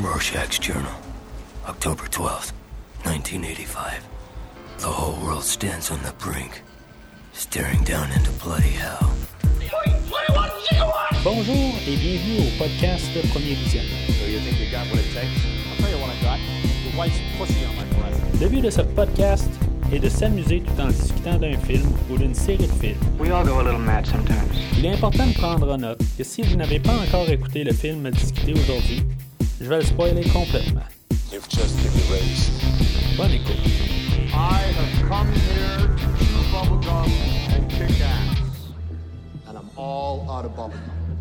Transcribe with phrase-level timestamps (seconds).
[0.00, 0.94] Rorschach's Journal,
[1.66, 2.52] October 12th,
[3.02, 4.06] 1985.
[4.78, 6.62] The whole world stands on the brink,
[7.32, 9.10] staring down into bloody hell.
[11.24, 13.96] Bonjour et bienvenue au podcast Premier Visionnement.
[18.40, 19.50] Le but de ce podcast
[19.92, 22.98] est de s'amuser tout en discutant d'un film ou d'une série de films.
[23.18, 24.54] We all go a little mad sometimes.
[24.78, 27.72] Il est important de prendre en note que si vous n'avez pas encore écouté le
[27.72, 29.02] film à discuter aujourd'hui,
[29.60, 30.86] je vais le spoiler complètement.
[31.32, 32.52] You've just been erased.
[33.16, 33.56] Bonne écoute.
[34.32, 37.10] I have come here to chew bubblegum
[37.54, 38.38] and kick ass.
[39.48, 41.20] And I'm all out of bubblegum.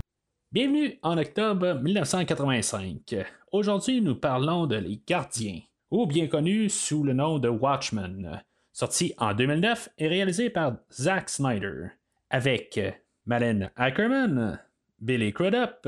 [0.52, 3.16] Bienvenue en octobre 1985.
[3.52, 9.14] Aujourd'hui, nous parlons de Les Gardiens, ou bien connu sous le nom de Watchmen, sorti
[9.18, 11.88] en 2009 et réalisé par Zack Snyder,
[12.30, 12.80] avec
[13.26, 14.60] Malin Ackerman,
[15.00, 15.88] Billy Crudup,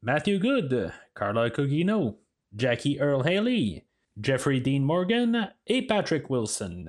[0.00, 2.20] Matthew Good, Carla Cugino,
[2.56, 3.84] Jackie Earl Haley,
[4.20, 6.84] Jeffrey Dean Morgan et Patrick Wilson.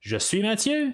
[0.00, 0.92] Je suis Mathieu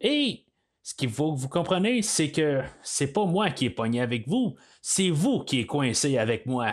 [0.00, 0.44] et
[0.82, 4.28] ce qu'il faut que vous compreniez, c'est que c'est pas moi qui est pogné avec
[4.28, 6.72] vous, c'est vous qui est coincé avec moi.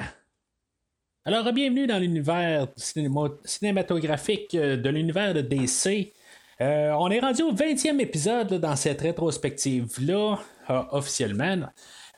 [1.24, 6.14] Alors, bienvenue dans l'univers cinéma- cinématographique euh, de l'univers de DC.
[6.60, 11.68] Euh, on est rendu au 20e épisode dans cette rétrospective-là, euh, officiellement.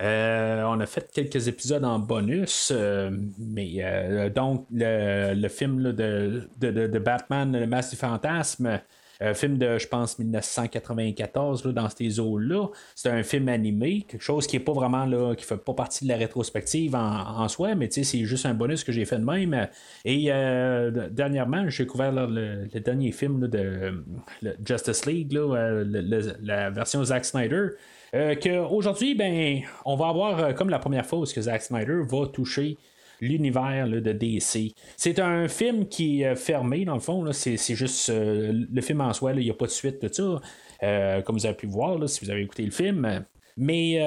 [0.02, 5.84] Euh, on a fait quelques épisodes en bonus, euh, mais euh, donc le, le film
[5.84, 8.82] de, de- de- Batman, Le Masque du Fantasme,
[9.22, 12.68] un film de, je pense, 1994 là, dans ces eaux-là.
[12.96, 16.04] C'est un film animé, quelque chose qui est pas vraiment là, qui fait pas partie
[16.06, 19.68] de la rétrospective en, soi, mais c'est juste un bonus que j'ai fait de même.
[20.04, 20.26] Et
[21.12, 24.04] dernièrement, j'ai découvert là, le, dernier film de
[24.66, 25.84] Justice League, là,
[26.42, 27.70] la version Zack Snyder.
[28.14, 32.28] Euh, qu'aujourd'hui, ben, on va avoir euh, comme la première fois où Zack Snyder va
[32.28, 32.78] toucher
[33.22, 34.74] l'univers de DC.
[34.98, 37.32] C'est un film qui est euh, fermé, dans le fond.
[37.32, 41.22] C'est, juste le film en soi, il n'y a pas de suite de ça.
[41.24, 43.26] comme vous avez pu voir si vous avez écouté le film.
[43.56, 44.00] Mais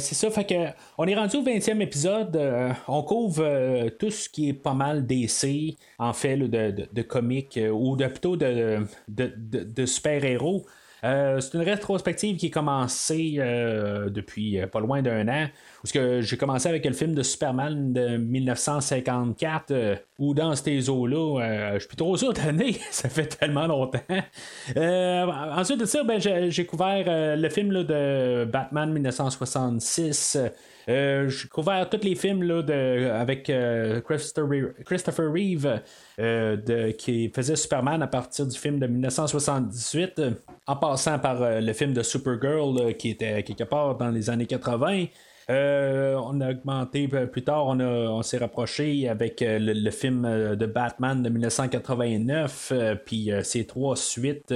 [0.00, 2.40] c'est ça, fait que on est rendu au 20e épisode.
[2.88, 7.56] on couvre tout ce qui est pas mal DC, en fait, de, de, de comics,
[7.58, 10.64] euh, ou de, plutôt de super-héros.
[11.04, 15.46] Euh, c'est une rétrospective qui est commencée euh, depuis euh, pas loin d'un an.
[15.82, 20.88] Parce que j'ai commencé avec le film de Superman de 1954, euh, où dans ces
[20.88, 23.98] eaux-là, je suis plus trop sûr d'année, ça fait tellement longtemps.
[24.76, 30.38] Ensuite de ça, ben, j'ai, couvert le film de Batman 1966.
[30.88, 35.80] Euh, j'ai couvert tous les films là, de, avec euh, Christopher, Reeve
[36.20, 40.30] euh, de- qui faisait Superman à partir du film de 1978, euh,
[40.66, 45.06] en passant par le film de Supergirl qui était quelque part dans les années 80.
[45.48, 50.22] Euh, on a augmenté plus tard, on, on s'est rapproché avec le, film
[50.56, 54.54] de Batman de 1989, euh, puis ces trois suites.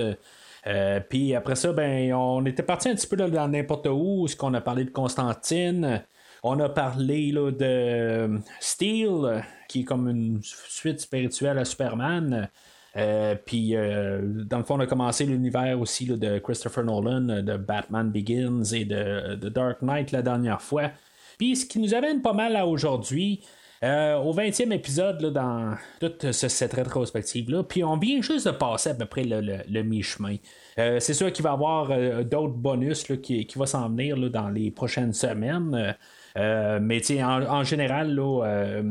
[1.08, 4.36] puis après ça, ben, on était parti un petit peu là, dans n'importe où, ce
[4.36, 6.02] qu'on a parlé de Constantine.
[6.42, 12.48] On a parlé là, de euh, Steel, qui est comme une suite spirituelle à Superman.
[12.96, 17.56] Euh, puis, euh, dans le fond, on a commencé l'univers aussi de Christopher Nolan, de
[17.56, 20.90] Batman Begins et de, de Dark Knight la dernière fois.
[21.38, 23.40] Puis, ce qui nous amène pas mal à aujourd'hui,
[23.82, 28.90] au 20e épisode, là, dans toute ce- cette rétrospective-là, puis on vient juste de passer
[28.90, 30.36] à peu près le, le- mi-chemin.
[30.76, 31.88] C'est sûr qu'il va y avoir
[32.24, 35.94] d'autres bonus qui, qui vont s'en venir dans les prochaines semaines.
[36.36, 38.82] Euh, mais en, en général, là, euh,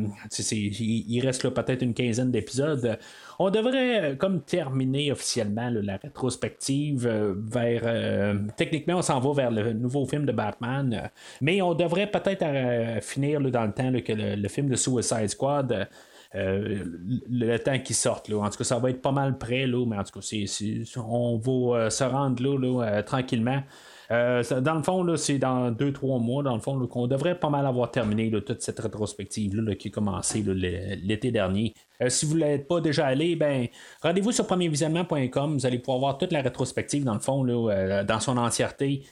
[0.51, 2.97] il, reste peut-être une quinzaine d'épisodes.
[3.37, 8.35] On devrait euh, comme terminer officiellement la rétrospective vers.
[8.57, 11.09] techniquement, on s'en va vers le nouveau film de Batman.
[11.41, 15.87] mais on devrait peut-être finir dans le temps que le, film de Suicide Squad.
[16.33, 18.31] le, temps qui sorte.
[18.33, 21.89] En tout cas, ça va être pas mal près, mais en tout cas, on va
[21.89, 23.63] se rendre là, tranquillement.
[24.11, 27.65] Euh, dans le fond, c'est dans 2-3 mois, dans le fond, qu'on devrait pas mal
[27.65, 31.73] avoir terminé toute cette rétrospective qui a commencé l'été dernier.
[32.01, 33.67] Euh, si vous ne l'êtes pas déjà allé, ben,
[34.01, 35.53] rendez-vous sur premiervisionnement.com.
[35.53, 39.03] Vous allez pouvoir voir toute la rétrospective, dans le fond, euh, dans son entièreté.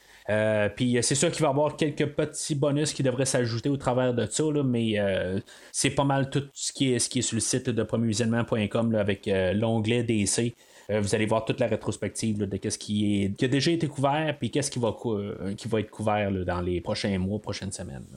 [0.75, 4.13] Puis c'est sûr qu'il va y avoir quelques petits bonus qui devraient s'ajouter au travers
[4.13, 4.95] de ça, mais
[5.71, 10.54] c'est pas mal tout ce qui est, sur le site de premiervisionnement.com avec l'onglet DC.
[10.89, 14.50] Euh, vous allez voir toute la rétrospective de qu'est-ce qui, a déjà été couvert puis
[14.51, 18.07] qu'est-ce qui va, euh, qui va être couvert dans les prochains mois, prochaines semaines.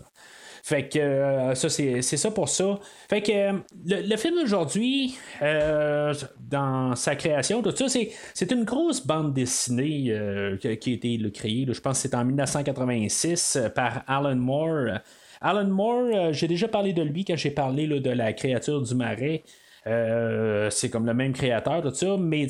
[0.63, 2.79] Fait que euh, ça, c'est ça pour ça.
[3.09, 9.33] Fait que le, le film d'aujourd'hui, dans sa création, tout ça, c'est une grosse bande
[9.33, 10.15] dessinée
[10.61, 11.67] qui, a été créée.
[11.69, 14.99] je pense que c'est en 1986 euh, par Alan Moore.
[15.41, 19.43] Alan Moore, j'ai déjà parlé de lui quand j'ai parlé de la créature du marais.
[19.87, 22.47] Euh, c'est comme le même créateur, tout ça, mais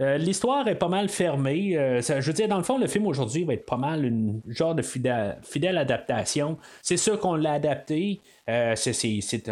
[0.00, 1.76] euh, l'histoire est pas mal fermée.
[1.76, 4.40] Euh, je veux dire, dans le fond, le film aujourd'hui va être pas mal une
[4.48, 6.58] genre de fidèle adaptation.
[6.82, 8.20] C'est sûr qu'on l'a adapté.
[8.48, 9.50] Euh, c'est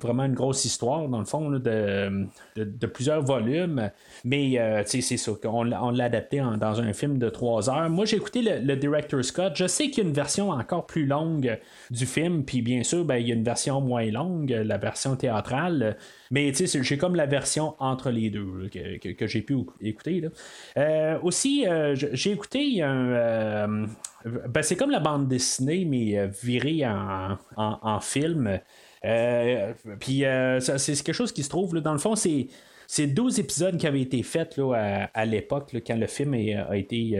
[0.00, 3.90] vraiment une grosse histoire, dans le fond, de, plusieurs volumes.
[4.24, 7.90] Mais euh, c'est ça, on, l'a adapté dans un film de trois heures.
[7.90, 9.54] Moi, j'ai écouté le, Director Scott.
[9.56, 11.58] Je sais qu'il y a une version encore plus longue
[11.90, 15.16] du film, puis bien sûr, ben, il y a une version moins longue, la version
[15.16, 15.96] théâtrale.
[16.30, 20.22] Mais j'ai comme la version entre les deux que, j'ai pu écouter.
[20.76, 21.64] Euh, aussi,
[21.94, 23.86] j'ai écouté un
[24.26, 28.58] ben, c'est comme la bande dessinée, mais euh, virée en, film.
[29.04, 32.48] Euh, puis euh, c'est quelque chose qui se trouve, dans le fond, c'est.
[32.88, 37.18] C'est 12 épisodes qui avaient été faits là, à, l'époque, quand le film a été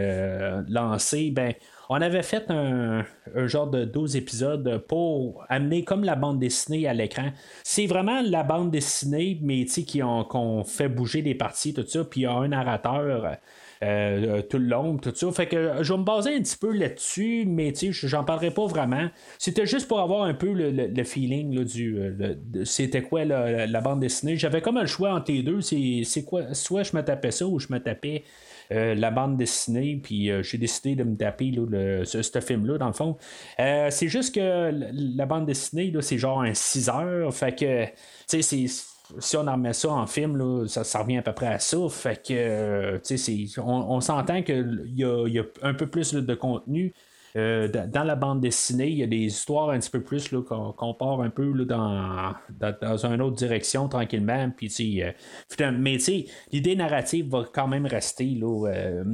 [0.69, 1.33] lancé.
[1.33, 1.55] Ben,
[1.89, 3.05] on avait fait un,
[3.47, 7.31] genre de 12 épisodes pour amener comme la bande dessinée à l'écran.
[7.65, 12.21] C'est vraiment la bande dessinée, mais qui qu'on fait bouger des parties, tout ça, puis
[12.21, 13.37] il y a un narrateur.
[13.83, 15.31] Euh, tout le long, tout ça.
[15.33, 19.09] Fait que je vais me baser un petit peu là-dessus, mais j'en parlerai pas vraiment.
[19.39, 21.99] C'était juste pour avoir un peu le, feeling du.
[21.99, 22.35] Euh,
[22.65, 24.37] c'était quoi la, bande dessinée.
[24.37, 25.61] J'avais comme un choix entre les deux.
[25.61, 28.25] C'est quoi Soit je me tapais ça ou je me tapais.
[28.73, 31.53] Euh, la bande dessinée, puis j'ai décidé de me taper
[32.05, 33.17] ce, film-là, dans le fond.
[33.57, 34.73] c'est juste que
[35.17, 37.85] la bande dessinée, c'est genre un 6 heures, fait que,
[38.27, 38.67] c'est
[39.19, 41.77] si on en met ça en film, ça, revient à peu près à ça.
[41.91, 42.99] Fait que, euh,
[43.59, 46.93] on, s'entend qu'il y, y a, un peu plus de contenu.
[47.37, 50.95] Euh, dans la bande dessinée, il y a des histoires un petit peu plus qu'on,
[50.95, 52.35] part un peu dans,
[53.05, 54.51] une autre direction tranquillement.
[54.57, 55.11] Puis, euh,
[55.73, 55.99] mais
[56.53, 59.05] l'idée narrative va quand même rester là,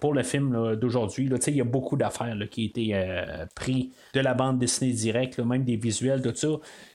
[0.00, 1.30] pour le film d'aujourd'hui.
[1.46, 5.64] Il y a beaucoup d'affaires qui ont été pris de la bande dessinée directe, même
[5.64, 6.48] des visuels, tout ça.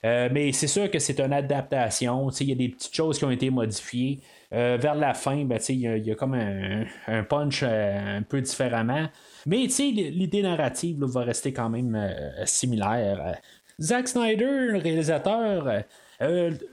[0.04, 2.30] Euh, mais c'est sûr que c'est une adaptation.
[2.40, 4.20] Il y a des petites choses qui ont été modifiées.
[4.52, 9.06] Euh, vers la fin, ben, il y, a comme un, punch euh, un peu différemment.
[9.46, 11.98] Mais l'idée narrative va rester quand même
[12.44, 13.38] similaire.
[13.80, 15.82] Zack Snyder, le réalisateur,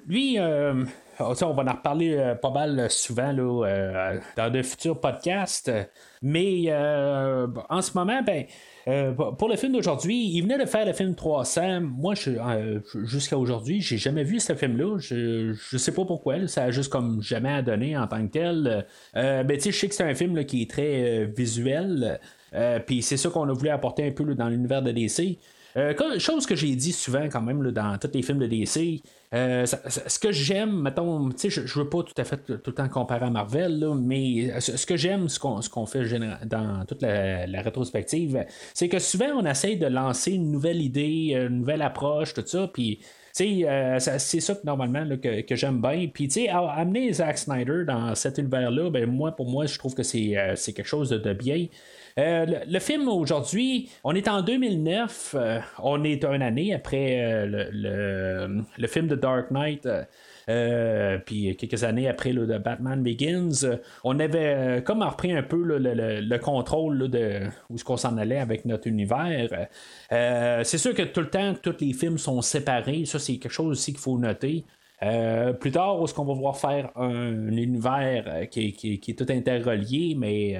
[0.07, 5.71] lui, on va en reparler pas mal souvent dans de futurs podcasts.
[6.21, 8.45] Mais en ce moment, ben,
[8.87, 11.81] euh, pour le film d'aujourd'hui, il venait de faire le film 300.
[11.81, 14.97] Moi, euh, jusqu'à aujourd'hui, j'ai jamais vu ce film-là.
[14.99, 16.47] Je, je sais pas pourquoi.
[16.47, 18.85] ça a juste comme jamais à donner en tant que tel.
[19.15, 22.19] Euh, ben, je sais que c'est un film qui est très visuel.
[22.85, 25.39] Puis c'est ça qu'on a voulu apporter un peu dans l'univers de DC.
[26.19, 29.01] chose que j'ai dit souvent quand même dans tous les films de DC,
[29.33, 32.87] euh, ce que j'aime, mettons, je, je veux pas tout à fait tout le temps
[32.87, 36.03] comparer à Marvel, mais ce, que j'aime, ce qu'on fait
[36.45, 41.59] dans toute la, rétrospective, c'est que souvent on essaye de lancer une nouvelle idée, une
[41.59, 42.99] nouvelle approche, tout ça, puis
[43.41, 46.07] euh, c'est ça que normalement que, j'aime bien.
[46.13, 49.95] Puis, tu sais, amener Zack Snyder dans cet univers-là, ben, moi, pour moi, je trouve
[49.95, 51.67] que c'est euh, quelque chose de, bien.
[52.17, 55.35] le, film aujourd'hui, on est en 2009,
[55.79, 57.69] on est une année après le,
[58.77, 59.87] le, film de Dark Knight.
[60.49, 65.31] Euh, puis quelques années après le de Batman Begins, euh, on avait euh, comme repris
[65.31, 69.67] un peu le, contrôle de où ce qu'on s'en allait avec notre univers.
[70.09, 73.05] c'est sûr que tout le temps, tous les films sont séparés.
[73.05, 74.65] Ça, c'est quelque chose aussi qu'il faut noter.
[75.59, 80.59] plus tard, est-ce qu'on va voir faire un, univers qui, est tout interrelié, mais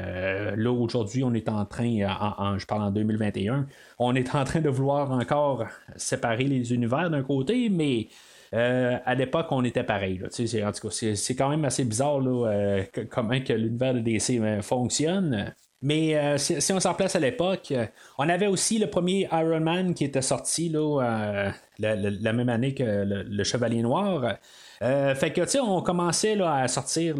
[0.55, 3.67] là aujourd'hui, on est en train, je parle en 2021,
[3.99, 5.65] on est en train de vouloir encore
[5.97, 8.07] séparer les univers d'un côté, mais
[8.53, 10.21] euh, à l'époque, on était pareil.
[10.23, 14.39] en tout cas, c'est quand même assez bizarre là, euh, comment que l'univers de DC
[14.39, 15.53] euh, fonctionne.
[15.81, 17.73] Mais si, on s'en place à l'époque,
[18.17, 23.03] on avait aussi le premier Iron Man qui était sorti là, la, même année que
[23.05, 24.37] le, Chevalier Noir.
[24.79, 27.17] fait que, tu sais, on commençait là, à sortir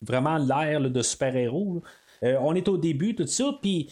[0.00, 1.82] vraiment l'ère de super-héros.
[2.22, 3.52] on est au début, tout ça.
[3.60, 3.90] Puis,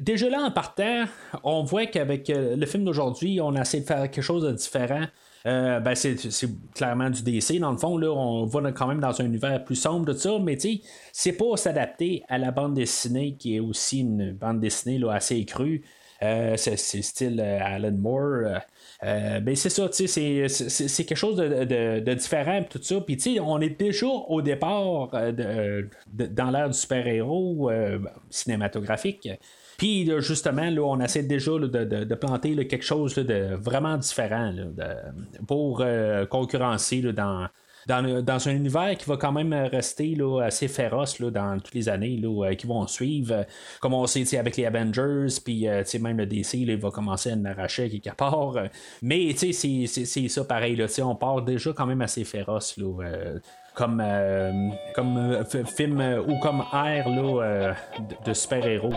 [0.00, 1.04] déjà là, en partant,
[1.44, 5.04] on voit qu'avec le film d'aujourd'hui, on a essayé de faire quelque chose de différent.
[5.46, 6.16] Euh, ben c'est,
[6.74, 7.58] clairement du DC.
[7.58, 10.38] Dans le fond, là, on va quand même dans un univers plus sombre de ça,
[10.38, 10.58] mais
[11.12, 15.44] c'est pas s'adapter à la bande dessinée qui est aussi une bande dessinée là, assez
[15.44, 15.84] crue.
[16.20, 18.60] Euh, c'est, style euh, Alan Moore.
[19.00, 23.00] ben c'est ça, c'est, quelque chose de, différent tout ça.
[23.00, 27.70] Puis on est déjà au départ dans l'ère du super-héros
[28.30, 29.28] cinématographique.
[29.78, 34.52] Puis justement, là, on essaie déjà de, planter quelque chose de vraiment différent
[35.46, 37.46] pour euh, concurrencer dans,
[37.86, 41.74] dans, dans, un univers qui va quand même rester là, assez féroce là, dans toutes
[41.74, 43.46] les années là, qui vont suivre.
[43.80, 45.68] Comme on sait avec les Avengers, puis
[46.00, 48.54] même le DC, va commencer à en arracher quelque part.
[49.00, 50.84] Mais c'est, ça pareil.
[51.04, 52.76] On part déjà quand même assez féroce.
[53.74, 54.02] Comme,
[54.92, 57.06] comme film ou comme air
[58.26, 58.92] de super-héros.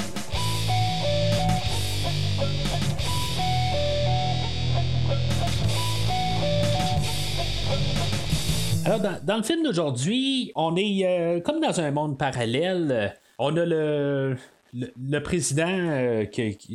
[8.84, 13.16] Alors, dans, le film d'aujourd'hui, on est euh, comme dans un monde parallèle.
[13.38, 14.36] On a le,
[14.74, 16.26] le, président euh,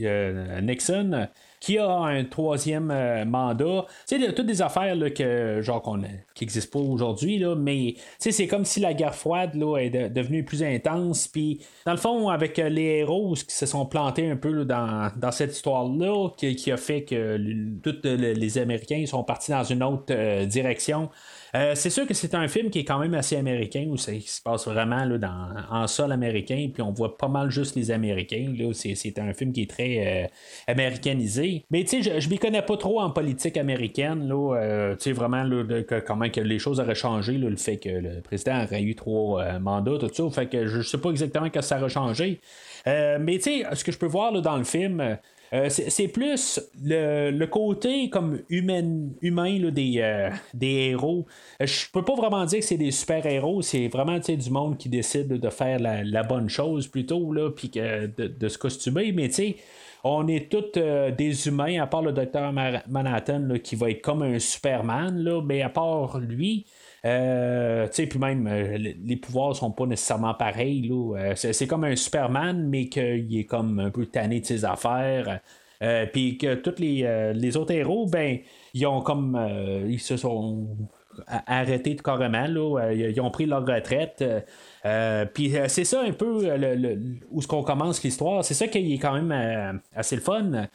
[0.02, 2.92] euh, Nixon qui a un troisième
[3.26, 3.86] mandat.
[4.06, 5.82] Tu sais, toutes des affaires là, que, genre,
[6.34, 10.62] qui n'existent pas aujourd'hui, mais c'est comme si la guerre froide là, est devenue plus
[10.62, 11.26] intense.
[11.26, 15.32] Puis, dans le fond, avec les héros qui se sont plantés un peu dans, dans,
[15.32, 17.36] cette histoire-là, qui, a fait que
[17.82, 21.10] tous les Américains sont partis dans une autre direction.
[21.56, 24.12] Euh, c'est sûr que c'est un film qui est quand même assez américain, où ça
[24.20, 27.90] se passe vraiment là, dans, en sol américain, puis on voit pas mal juste les
[27.90, 28.52] Américains.
[28.74, 30.26] C'est, un film qui est très euh,
[30.66, 31.64] américanisé.
[31.70, 34.30] Mais tu sais, je, je m'y connais pas trop en politique américaine.
[34.30, 35.44] Euh, tu sais, vraiment,
[36.06, 39.98] comment que les choses auraient changé, le fait que le président aurait eu trois mandats,
[39.98, 40.28] tout ça.
[40.30, 42.40] Fait que je sais pas exactement que ça aurait changé.
[42.84, 45.18] mais tu sais, ce que je peux voir dans le film,
[45.52, 51.26] euh, c'est plus le, côté comme humain, humain des, euh, des héros.
[51.60, 54.88] Euh, je peux pas vraiment dire que c'est des super-héros, c'est vraiment du monde qui
[54.88, 59.56] décide de faire la, bonne chose plutôt, puis de, de, se costumer, mais tu sais
[60.08, 60.80] on est tous
[61.18, 65.62] des humains, à part le docteur Manhattan qui va être comme un Superman, là, mais
[65.62, 66.64] à part lui,
[67.06, 70.90] euh, puis même, euh, les pouvoirs sont pas nécessairement pareils.
[70.90, 75.40] Euh, c'est, comme un Superman, mais qu'il est comme un peu tanné de ses affaires.
[76.12, 78.38] puis que tous les, les, autres héros, ben,
[78.74, 79.38] ils ont comme.
[79.88, 80.66] ils se sont
[81.26, 82.46] arrêtés carrément.
[82.46, 84.24] Là, ils ont pris leur retraite.
[84.86, 86.96] Euh, puis euh, c'est ça un peu euh,
[87.30, 88.44] où ce qu'on commence l'histoire.
[88.44, 90.68] C'est ça qui est quand même assez le fun.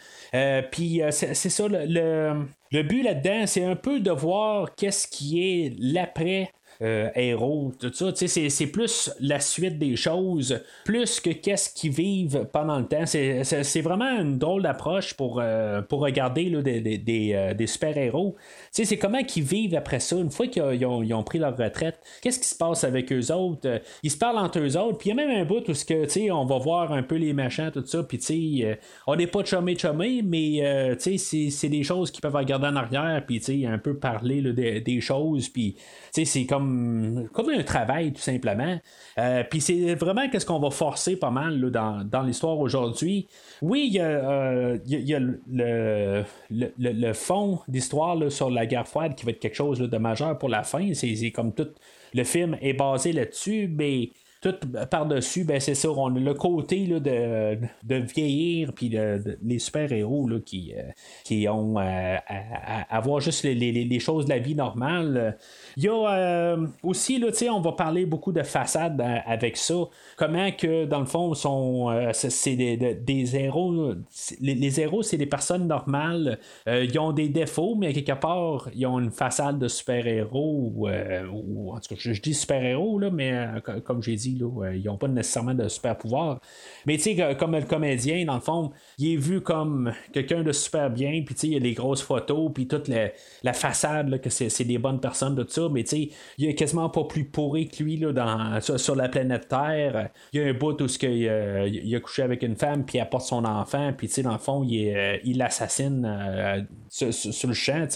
[0.72, 5.76] puis c'est, ça le, le but là-dedans, c'est un peu de voir qu'est-ce qui est
[5.78, 6.52] l'après
[6.82, 8.12] héros, tout ça.
[8.16, 13.06] C'est, plus la suite des choses, plus que qu'est-ce qu'ils vivent pendant le temps.
[13.06, 18.36] C'est, vraiment une drôle d'approche pour, euh, pour regarder là, des, euh, super-héros.
[18.72, 22.00] C'est comment qu'ils vivent après ça, une fois qu'ils ont, pris leur retraite.
[22.22, 23.82] Qu'est-ce qui se passe avec eux autres?
[24.04, 26.32] Ils se parlent entre eux autres, puis il y a même un bout où que,
[26.32, 28.66] on va voir un peu les machins, tout ça, puis
[29.08, 33.66] on n'est pas chumé chumé, mais c'est, des choses qu'ils peuvent regarder en arrière, puis
[33.66, 35.76] un peu parler des, des, choses, puis
[36.12, 36.71] c'est comme
[37.34, 38.78] comme, un travail, tout simplement.
[39.18, 43.28] Euh, puis c'est vraiment qu'est-ce qu'on va forcer pas mal dans, l'histoire aujourd'hui.
[43.62, 46.24] Oui, il y a, euh, le,
[46.78, 50.50] le, fond d'histoire sur la guerre froide qui va être quelque chose de majeur pour
[50.50, 50.94] la fin.
[50.94, 51.68] C'est comme tout
[52.14, 54.10] le film est basé là-dessus, mais
[54.42, 54.56] tout
[54.90, 58.92] par-dessus, ben c'est ça, on a le côté là, de, de vieillir, puis
[59.44, 60.82] les super-héros qui, euh,
[61.24, 62.22] qui ont à,
[62.90, 65.38] avoir juste les, les, choses de la vie normale.
[65.78, 69.76] Il y a euh, aussi, là, on va parler beaucoup de façade euh, avec ça.
[70.18, 71.34] Comment que, dans le fond,
[71.90, 73.94] euh, c'est des, héros.
[74.40, 76.40] Les, héros, c'est des personnes normales.
[76.68, 80.74] ils ont des défauts, mais quelque part, ils ont une façade de super-héros.
[80.76, 83.48] ou en tout cas, je, dis super-héros, là, mais
[83.86, 86.40] comme j'ai dit, là, ils n'ont pas nécessairement de super-pouvoir.
[86.86, 90.52] Mais tu sais, comme le comédien, dans le fond, il est vu comme quelqu'un de
[90.52, 94.20] super bien, puis tu sais, il y a les grosses photos, puis toute la, façade,
[94.22, 97.04] que c'est des bonnes personnes, de tout ça, mais tu sais, il est quasiment pas
[97.04, 100.10] plus pourri que lui là, dans, sur, la planète Terre.
[100.34, 103.02] Il y a un bout où euh, il, a couché avec une femme, puis il
[103.02, 107.54] apporte son enfant, puis tu sais, dans le fond, il, euh, l'assassine euh, sur, le
[107.54, 107.88] champ.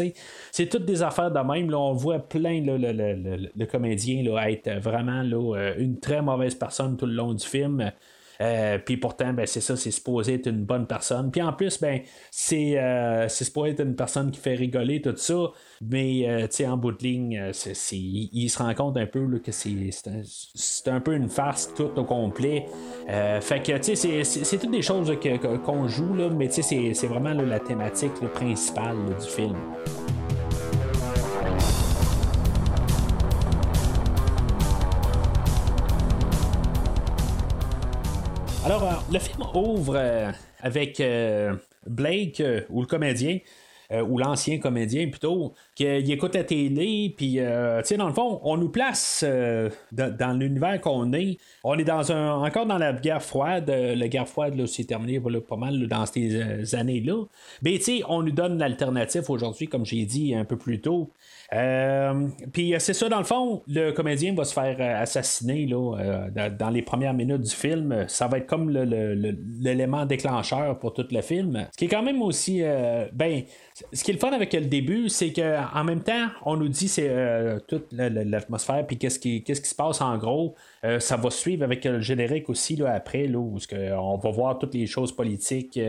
[0.52, 4.70] C'est toutes des affaires de même, là, on voit plein le, le, comédien là, être
[4.80, 7.92] vraiment là, une très mauvaise personne tout le long du film.
[8.42, 11.32] Euh, puis pourtant, ben, c'est ça, c'est supposé être une bonne personne.
[11.32, 12.02] Puis en plus, ben,
[12.32, 15.52] c'est, euh, c'est supposé être une personne qui fait rigoler, tout ça.
[15.82, 17.52] Mais euh, en bout de ligne,
[17.92, 19.90] il, se rend compte un peu que c'est,
[20.54, 22.66] c'est, un, peu une farce tout au complet.
[23.42, 25.12] fait que c'est, c'est, toutes des choses
[25.64, 29.56] qu'on joue, là, mais c'est, c'est vraiment la thématique principale du film.
[39.12, 40.32] Le film ouvre euh,
[40.62, 41.54] avec euh,
[41.86, 43.40] Blake, ou le comédien,
[44.08, 47.40] ou l'ancien comédien plutôt, qu'il écoute la télé, puis, tu
[47.84, 49.24] sais, dans le fond, on nous place
[49.92, 51.38] dans, l'univers qu'on est.
[51.64, 53.70] On est dans un, encore dans la guerre froide.
[53.70, 57.26] la guerre froide, là, c'est terminé pas mal dans ces années-là.
[57.62, 61.12] Mais, tu sais, on nous donne l'alternative aujourd'hui, comme j'ai dit un peu plus tôt.
[61.54, 65.98] Euh, puis c'est ça, dans le fond, le comédien va se faire euh, assassiner là,
[66.00, 68.06] euh, dans les premières minutes du film.
[68.08, 71.68] Ça va être comme l'élément déclencheur pour tout le film.
[71.72, 72.62] Ce qui est quand même aussi.
[73.14, 73.44] ben,
[73.94, 76.88] ce qui est le fun avec le début, c'est qu'en même temps, on nous dit
[76.88, 77.12] c'est
[77.68, 80.56] toute l'atmosphère, puis qu'est-ce qui, qu'est-ce qui se passe en gros.
[81.00, 84.74] ça va suivre avec le générique aussi là, après, là, où on va voir toutes
[84.74, 85.80] les choses politiques.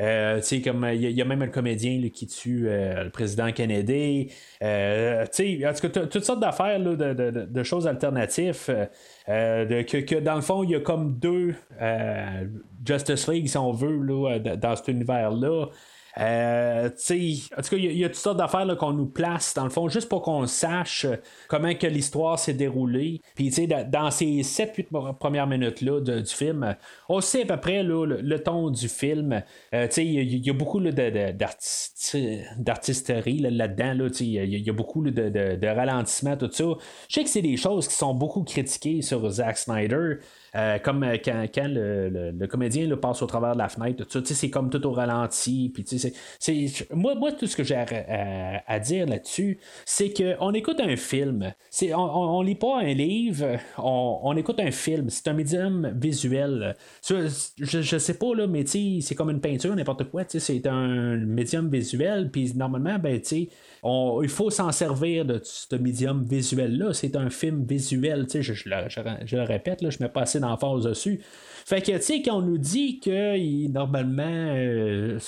[0.00, 4.32] Euh, comme il y, a même un comédien qui tue euh, le président Kennedy.
[4.62, 8.88] Euh, en tout cas, toutes sortes d'affaires de, de, choses alternatives.
[9.26, 11.54] Que, que, dans le fond, il y a comme deux
[12.84, 15.66] Justice League, si on veut, là, dans cet univers-là.
[16.18, 19.70] Euh, en tout cas, il y, a toutes sortes d'affaires qu'on nous place, dans le
[19.70, 21.16] fond, juste pour qu'on sache euh,
[21.48, 23.20] comment que l'histoire s'est déroulée.
[23.34, 23.50] Puis,
[23.88, 26.76] dans ces 7-8 premières minutes-là du film,
[27.08, 29.42] on sait à peu près le, ton du film.
[29.74, 30.80] Euh, il y, a beaucoup
[32.58, 34.08] d'artisterie là-dedans.
[34.20, 36.64] il y, a beaucoup de, ralentissement, tout ça.
[37.08, 40.18] Je sais que c'est des choses qui sont beaucoup critiquées sur Zack Snyder.
[40.54, 44.34] Euh, comme euh, quand, le, comédien le passe au travers de la fenêtre, tout ça,
[44.34, 45.70] c'est comme tout au ralenti.
[45.72, 45.84] Puis,
[46.38, 51.54] c'est, moi, moi, tout ce que j'ai à, dire là-dessus, c'est qu'on écoute un film.
[51.70, 55.08] C'est, on, on, lit pas un livre, on, écoute un film.
[55.08, 56.76] C'est un médium visuel.
[57.08, 60.24] Je, je sais pas, là, mais c'est comme une peinture, n'importe quoi.
[60.28, 61.91] C'est un médium visuel.
[62.30, 63.48] Puis normalement, ben, tu
[63.84, 66.92] il faut s'en servir de ce médium visuel-là.
[66.92, 68.26] C'est un film visuel.
[68.32, 71.20] Je, je, je, le répète, là, je ne mets pas assez d'emphase dessus.
[71.64, 75.18] Fait que, tu sais, quand on nous dit que normalement, euh,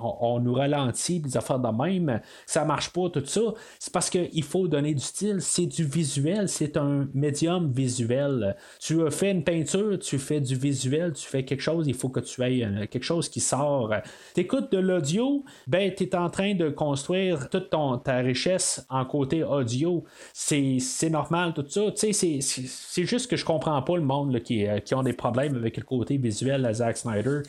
[0.00, 3.40] on, nous ralentit, des affaires de même, ça marche pas, tout ça,
[3.78, 5.40] c'est parce qu'il faut donner du style.
[5.40, 8.56] C'est du visuel, c'est un médium visuel.
[8.80, 12.20] Tu fais une peinture, tu fais du visuel, tu fais quelque chose, il faut que
[12.20, 13.92] tu aies euh, quelque chose qui sort.
[14.34, 18.84] Tu écoutes de l'audio, ben, tu es en train de construire toute ton, ta richesse
[18.88, 20.04] en côté audio.
[20.32, 21.90] C'est normal, tout ça.
[21.92, 25.12] Tu sais, c'est juste que je comprends pas le monde qui, euh, qui ont des
[25.12, 27.42] problèmes avec côté visuel à Zack Snyder.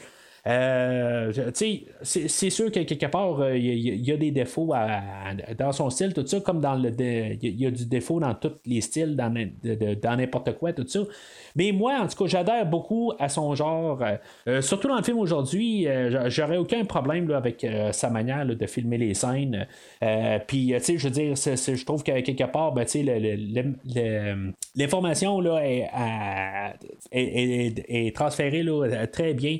[0.47, 1.31] Euh,
[2.03, 4.73] c'est sûr que quelque part, il euh, y, a des défauts
[5.57, 6.91] dans son style, tout ça, comme dans le.
[6.99, 9.33] Il y, a du défaut dans tous les styles, dans,
[10.17, 10.99] n'importe quoi, tout ça.
[11.55, 14.03] Mais moi, en tout cas, j'adhère beaucoup à son genre.
[14.47, 15.87] Euh, surtout dans le film aujourd'hui,
[16.27, 19.65] j'aurais aucun problème avec sa manière de filmer les scènes.
[20.45, 22.85] Puis, tu sais, je veux dire, je trouve que quelque part, ben,
[24.75, 25.89] l'information est,
[27.11, 29.57] est, est, transférée là, très bien.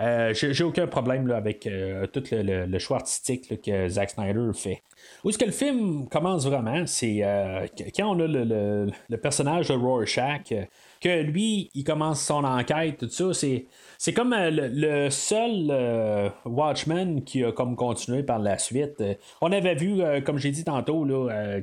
[0.00, 4.82] Euh, j'ai aucun problème avec euh, tout le, choix artistique que Zack Snyder fait.
[5.22, 6.86] Où est-ce que le film commence vraiment?
[6.86, 10.52] C'est euh, quand on a le, personnage de Rorschach,
[11.00, 13.66] que lui, il commence son enquête, tout ça, c'est.
[13.96, 19.02] C'est comme le, seul Watchman qui a comme continué par la suite.
[19.40, 21.06] on avait vu, comme j'ai dit tantôt,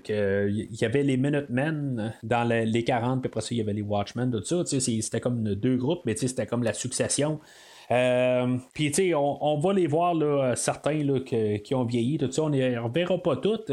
[0.03, 3.83] qu'il y avait les Minutemen dans les 40, puis après ça, il y avait les
[3.83, 4.79] Watchmen, tout ça.
[4.79, 7.39] C'était comme deux groupes, mais c'était comme la succession.
[7.91, 12.31] Euh, puis, tu sais, on, va les voir, là, certains là, qui ont vieilli, tout
[12.31, 12.43] ça.
[12.43, 13.71] On ne verra pas toutes.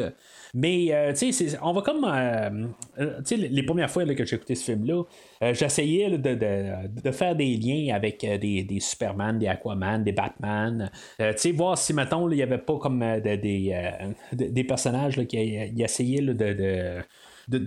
[0.55, 2.05] Mais, euh, tu sais, on va comme.
[2.05, 5.05] Euh, tu sais, les premières fois que j'ai écouté ce film-là,
[5.53, 10.91] j'essayais de, faire des liens avec des, des, Superman, des Aquaman, des Batman.
[11.19, 15.37] tu sais, voir si, mettons, il n'y avait pas comme des, personnages qui
[15.79, 17.03] essayaient de de,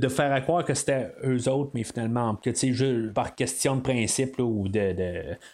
[0.09, 4.39] faire à croire que c'était eux autres, mais finalement, que juste par question de principe
[4.39, 4.95] ou de,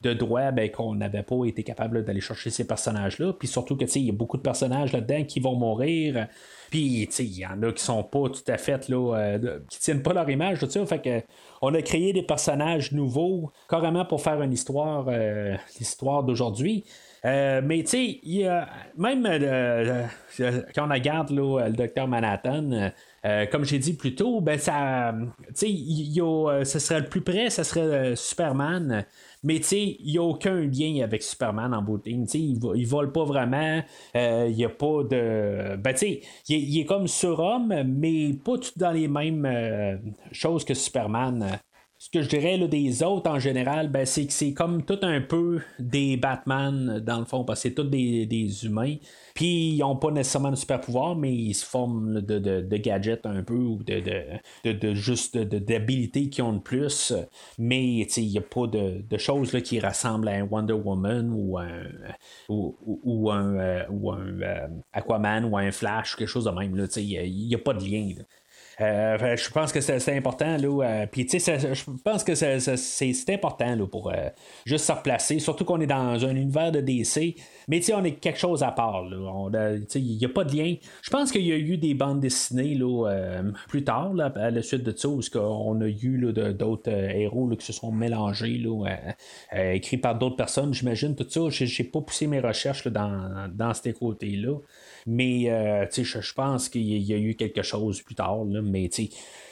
[0.02, 3.34] de, droit, ben, qu'on n'avait pas été capable d'aller chercher ces personnages-là.
[3.34, 6.28] Puis surtout que il y a beaucoup de personnages là-dedans qui vont mourir.
[6.70, 10.04] Puis, il y en a qui sont pas tout à fait, là, euh, qui tiennent
[10.04, 10.86] pas leur image, tout ça.
[10.86, 11.22] Fait que,
[11.62, 16.84] on a créé des personnages nouveaux, carrément pour faire une histoire, euh, l'histoire d'aujourd'hui.
[17.26, 19.24] Euh, mais tu sais, même
[20.76, 22.92] quand on regarde le docteur Manhattan,
[23.26, 25.14] euh, comme j'ai dit plus tôt, ben ça,
[25.62, 29.06] y a, ce serait le plus près, ça serait euh, Superman.
[29.44, 32.12] Mais il n'y a aucun lien avec Superman en beauté.
[32.34, 33.82] Il ne vole pas vraiment.
[34.16, 35.76] Euh, il n'y a pas de.
[35.78, 35.96] Ben,
[36.50, 40.00] il, est comme surhomme, mais pas tout dans les mêmes
[40.32, 41.60] choses que Superman.
[42.08, 45.20] Ce que je dirais des autres en général, ben, c'est que c'est comme tout un
[45.20, 48.96] peu des Batman dans le fond, parce que c'est tous des, humains.
[49.34, 53.44] Puis ils n'ont pas nécessairement de super pouvoir, mais ils se forment de, gadgets un
[53.44, 57.12] peu ou de, juste d'habilités qui ont de plus.
[57.58, 61.84] Mais il n'y a pas de, choses qui ressemblent à un Wonder Woman ou un,
[62.48, 66.74] ou, un, euh, ou euh, Aquaman ou un Flash quelque chose de même.
[66.96, 68.14] Il n'y a, pas de lien.
[68.80, 70.58] Euh, je pense que c'est important.
[70.58, 74.30] Là, euh, puis, tu sais, je pense que c'est important là, pour euh,
[74.66, 75.40] juste se replacer.
[75.40, 77.36] Surtout qu'on est dans un univers de DC.
[77.68, 79.04] Mais, tu sais, on est quelque chose à part.
[79.06, 80.76] Il n'y a pas de lien.
[81.02, 84.62] Je pense qu'il y a eu des bandes dessinées là, plus tard, là, à la
[84.62, 88.86] suite de ça, où on a eu d'autres héros qui se sont mélangés, là,
[89.74, 91.42] écrits par d'autres personnes, j'imagine, tout ça.
[91.50, 94.58] J'ai pas poussé mes recherches dans, dans ces côtés-là.
[95.08, 98.44] Mais euh, je, pense qu'il y a eu quelque chose plus tard.
[98.46, 98.90] mais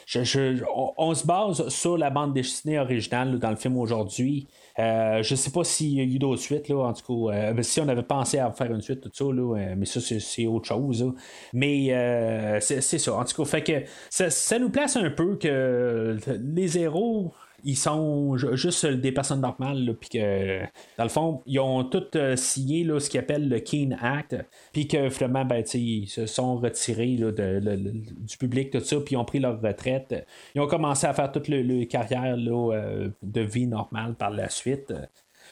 [0.05, 0.63] je,
[0.97, 4.47] on, se base sur la bande dessinée originale dans le film aujourd'hui.
[4.77, 7.33] Euh, je sais pas s'il y a eu d'autres suites, là, en tout cas.
[7.33, 9.99] Euh, ben, si on avait pensé à faire une suite, tout ça, là, mais ça,
[10.01, 11.13] c'est autre chose.
[11.53, 13.15] Mais c'est ça.
[13.15, 17.33] En tout cas, fait que ça, ça, nous place un peu que les héros
[17.65, 20.61] ils sont juste des personnes normales, puis que,
[20.97, 24.35] dans le fond, ils ont tous euh, signé là, ce qu'ils appellent le Keen Act,
[24.71, 29.25] puis que finalement, ben, ils se sont retirés du public, tout ça, puis ils ont
[29.25, 30.27] pris leur retraite.
[30.53, 34.93] Ils ont commencé à faire toute leur carrière euh, de vie normale par la suite.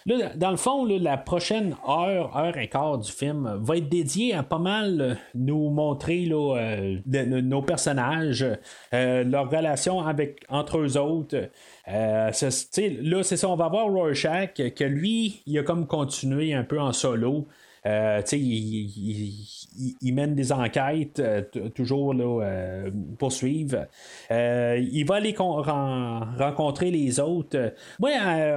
[0.05, 4.33] Là, dans le fond, la prochaine heure, heure et quart du film va être dédiée
[4.33, 8.45] à pas mal euh, nous montrer euh, nos personnages,
[8.93, 11.49] euh, leur relation avec, entre eux autres.
[11.87, 16.79] là, c'est ça, on va voir Rorschach, que lui, il a comme continué un peu
[16.81, 17.47] en solo.
[17.85, 21.41] Euh, il, mène des enquêtes, euh,
[21.75, 23.87] toujours là, euh, poursuivre.
[24.29, 27.73] il va aller rencontrer les autres.
[27.99, 28.11] Moi,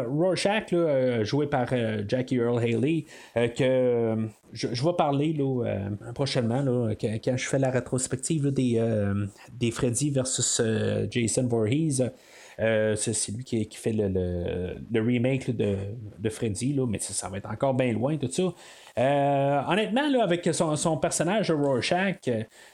[0.06, 0.72] Rorschach,
[1.22, 1.68] joué par
[2.08, 5.64] Jackie Earl Haley, que je, vais parler là,
[6.14, 6.62] prochainement
[7.00, 8.80] quand, je fais la rétrospective des,
[9.52, 10.62] des Freddy versus
[11.10, 12.02] Jason Voorhees.
[12.58, 17.92] C'est lui qui, fait le, remake de, Freddy, là, mais ça, va être encore bien
[17.92, 18.52] loin, tout ça.
[18.98, 22.28] Euh, honnêtement, là, avec son, personnage Rorschach,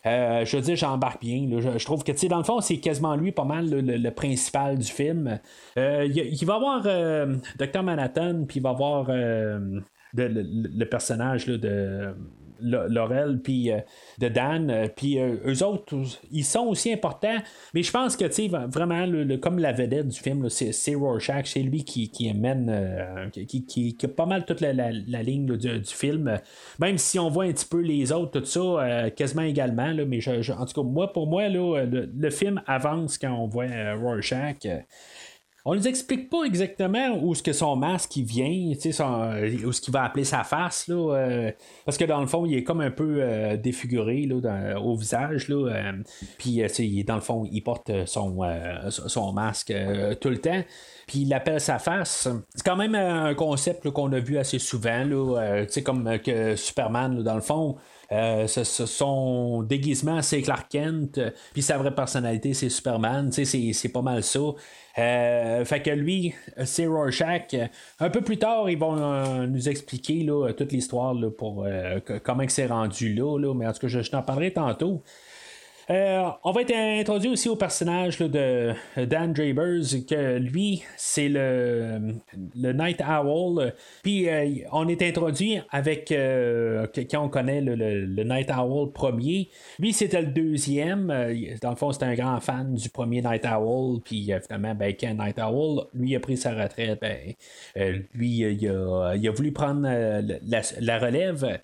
[0.06, 1.48] euh, je veux dire, j'embarque bien.
[1.58, 5.40] Je, trouve que, dans le fond, c'est quasiment lui pas mal le, principal du film.
[5.76, 7.82] Euh, il, va avoir Dr.
[7.82, 12.14] Manhattan, puis il va avoir le, personnage de
[12.62, 13.78] Laurel puis euh,
[14.18, 14.70] de Dan.
[14.70, 15.96] Euh, puis euh, eux autres,
[16.30, 17.38] ils sont aussi importants.
[17.74, 19.06] Mais je pense que, tu sais, vraiment,
[19.40, 21.46] comme la vedette du film, c'est Rorschach.
[21.46, 26.38] C'est lui qui, qui amène, qui, qui, a pas mal toute la, ligne du, film.
[26.78, 29.94] Même si on voit un petit peu les autres, tout ça, quasiment également.
[30.06, 34.66] mais en tout cas, pour moi, le, film avance quand on voit Rorschach.
[35.64, 39.70] On nous explique pas exactement où ce que son masque il vient, son, euh, où
[39.70, 41.52] ce qu'il va appeler sa face, là, euh,
[41.84, 45.46] parce que dans le fond, il est comme un peu euh, défiguré là, au visage.
[46.38, 48.40] Puis dans le fond, il porte son,
[48.90, 49.72] son masque
[50.20, 50.62] tout le temps.
[51.06, 52.28] Puis il appelle sa face.
[52.54, 57.36] C'est quand même un concept qu'on a vu assez souvent, là, comme que Superman, dans
[57.36, 57.76] le fond.
[58.46, 61.20] Son déguisement, c'est Clark Kent,
[61.52, 63.30] puis sa vraie personnalité, c'est Superman.
[63.32, 64.40] C'est pas mal ça.
[64.98, 67.54] Euh, fait que lui, c'est Rorschach.
[67.98, 72.44] Un peu plus tard, ils vont euh, nous expliquer là, toute l'histoire pour euh, comment
[72.48, 75.02] c'est rendu là, mais en tout cas, je t'en parlerai tantôt.
[75.92, 82.14] Euh, on va être introduit aussi au personnage de Dan Drabers, que lui, c'est le,
[82.56, 83.74] le Night Owl.
[84.02, 89.92] Puis euh, on est introduit avec, euh, quand on connaît le, Night Owl premier, lui
[89.92, 91.08] c'était le deuxième.
[91.60, 94.00] dans le fond, c'était un grand fan du premier Night Owl.
[94.02, 97.34] Puis finalement, ben, quand Night Owl, lui a pris sa retraite, ben,
[98.14, 101.60] lui, il a, voulu prendre la, relève.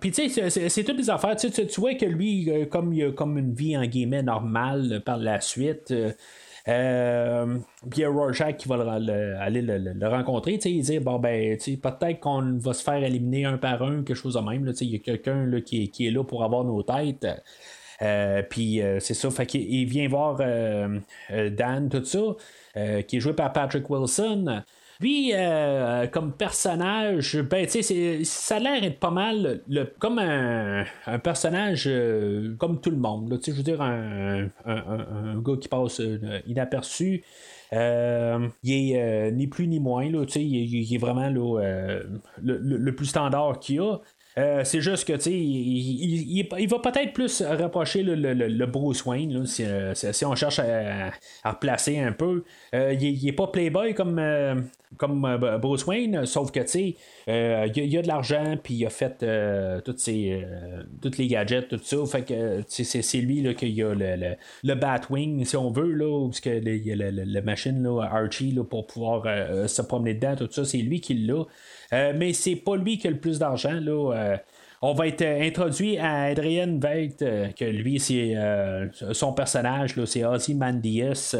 [0.00, 1.36] Puis tu sais, c'est toutes des affaires.
[1.36, 5.40] Tu, tu, vois que lui, comme il a une vie en guillemets normale par la
[5.40, 5.90] suite.
[5.90, 6.12] Euh,
[6.68, 7.58] euh
[7.88, 8.74] puis il y a Rorschach qui va
[9.40, 13.82] aller le, rencontrer, il dit bon ben peut-être qu'on va se faire éliminer un par
[13.82, 14.72] un, quelque chose de même.
[14.80, 17.26] Il y a quelqu'un qui, qui, est là pour avoir nos têtes.
[18.02, 20.38] Euh, puis euh, c'est ça, fait vient voir
[21.30, 24.62] Dan, tout ça, qui est joué par Patrick Wilson.
[25.00, 30.84] Lui, euh, comme personnage, ben, ça a l'air d'être pas mal le, comme un,
[31.22, 33.38] personnage euh, comme tout le monde.
[33.44, 37.22] je veux dire, un, gars qui passe euh, inaperçu.
[37.72, 40.10] il est ni plus ni moins.
[40.10, 43.98] Là, il, il, est vraiment le, plus standard qu'il y a.
[44.36, 49.64] c'est juste que, tu sais, il, va peut-être plus rapprocher le, Bruce Wayne, si,
[50.26, 51.12] on cherche à,
[51.44, 52.44] replacer un peu.
[52.74, 54.20] il, n'est pas Playboy comme,
[54.98, 56.96] comme Bruce Wayne, sauf que, tu sais,
[57.26, 59.24] il a de l'argent, puis il a fait
[59.82, 60.44] toutes, ces,
[61.00, 61.96] toutes les gadgets, tout ça.
[62.04, 66.40] Fait que, c'est lui là, qui a le, le, Batwing, si on veut, là, parce
[66.40, 69.24] que il la machine là, Archie là, pour pouvoir
[69.66, 71.44] se promener dedans, tout ça, c'est lui qui l'a.
[71.92, 73.78] Euh, mais c'est pas lui qui a le plus d'argent.
[73.80, 74.12] Là.
[74.14, 74.36] Euh,
[74.82, 78.34] on va être introduit à Adrian Veidt, euh, que lui, c'est
[79.12, 81.34] son personnage, c'est Ozzy Mandius.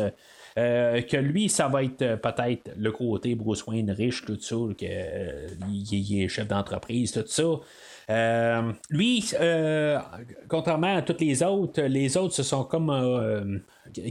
[0.56, 6.28] que lui, ça va être peut-être le côté Bruce Wayne riche, tout ça, qu'il est
[6.28, 7.44] chef d'entreprise, tout ça.
[8.90, 9.32] Lui,
[10.48, 13.62] contrairement à tous les autres, les autres se sont comme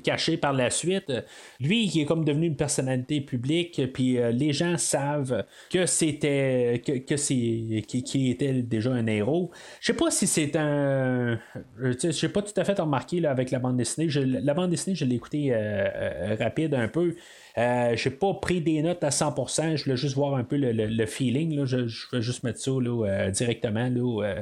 [0.04, 1.12] caché par la suite.
[1.60, 6.82] Lui, qui est comme devenu une personnalité publique, puis euh, les gens savent que c'était
[6.86, 9.52] que, c'est qui, était déjà un héros.
[9.80, 11.40] Je sais pas si c'est un,
[11.82, 14.08] euh, je sais pas tout à fait remarqué là, avec la bande dessinée.
[14.26, 17.16] la bande dessinée, je l'ai écouté euh, rapide un peu.
[17.58, 21.06] Euh, j'ai pas pris des notes à 100%, je voulais juste voir un peu le,
[21.06, 21.56] feeling.
[21.56, 21.66] Là.
[21.66, 21.78] Je,
[22.12, 23.90] vais juste mettre ça là, directement.
[23.90, 24.36] Là,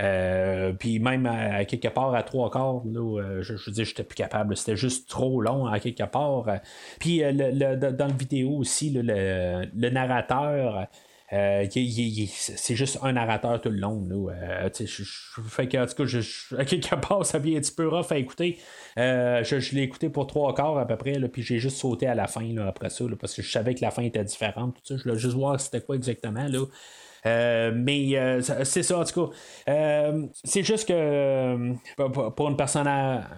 [0.00, 4.04] euh, puis même à, quelque part à trois quarts, là, je, je veux dire, j'étais
[4.04, 4.56] plus capable.
[4.56, 6.46] C'était juste trop long à quelque part.
[6.98, 10.86] Puis euh, le, dans la vidéo aussi, le, narrateur.
[11.32, 11.66] Euh,
[12.28, 14.06] c'est juste un narrateur tout le long.
[14.08, 15.02] Là, je,
[15.48, 18.18] fait que, en tout cas, à quelque part, ça vient un petit peu rough à
[18.18, 18.58] écouter.
[18.96, 22.26] je, l'ai écouté pour trois quarts à peu près, puis j'ai juste sauté à la
[22.26, 24.76] fin après ça, parce que je savais que la fin était différente.
[24.88, 26.46] Je voulais juste voir c'était quoi exactement.
[26.46, 26.64] Là.
[27.26, 29.36] Euh, mais euh, c'est ça, en tout cas.
[29.68, 31.74] Euh, c'est juste que
[32.34, 32.88] pour une personne,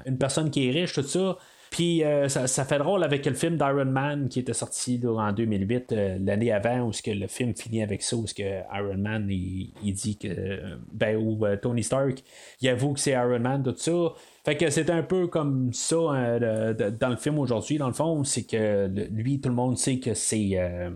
[0.07, 1.39] une personne qui est riche, tout ça,
[1.71, 6.53] puis ça, fait drôle avec le film d'Iron Man qui était sorti en 2008, l'année
[6.53, 10.77] avant, où que le film finit avec ça, où que Iron Man il, dit que
[10.93, 12.23] ben ou Tony Stark,
[12.61, 14.15] il avoue que c'est Iron Man, tout ça.
[14.49, 18.25] Fait que c'est un peu comme ça euh, dans le film aujourd'hui, dans le fond,
[18.25, 20.89] c'est que lui, tout le monde sait que c'est euh,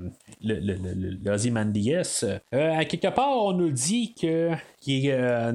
[0.42, 1.30] le, le,
[2.54, 5.52] euh, à quelque part, on nous dit que qu'il y a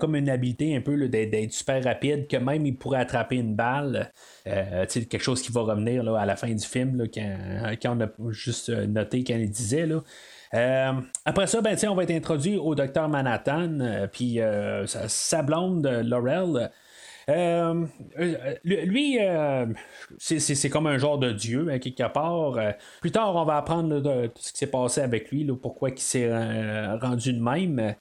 [0.00, 4.10] comme une habilité un peu d'être super rapide, que même il pourrait attraper une balle.
[4.44, 8.08] quelque chose qui va revenir là, à la fin du film, là, quand, on a
[8.32, 9.88] juste noté quand il disait.
[10.52, 14.40] Après ça, ben, on va être introduit au docteur Manhattan, puis
[15.06, 16.72] sa, blonde, Laurel,
[17.28, 17.86] euh,
[18.18, 19.66] euh, lui, euh,
[20.18, 22.58] c'est comme un genre de dieu, hein, quelque part.
[23.00, 26.30] plus tard, on va apprendre tout ce qui s'est passé avec lui, pourquoi il s'est
[26.98, 27.94] rendu de même.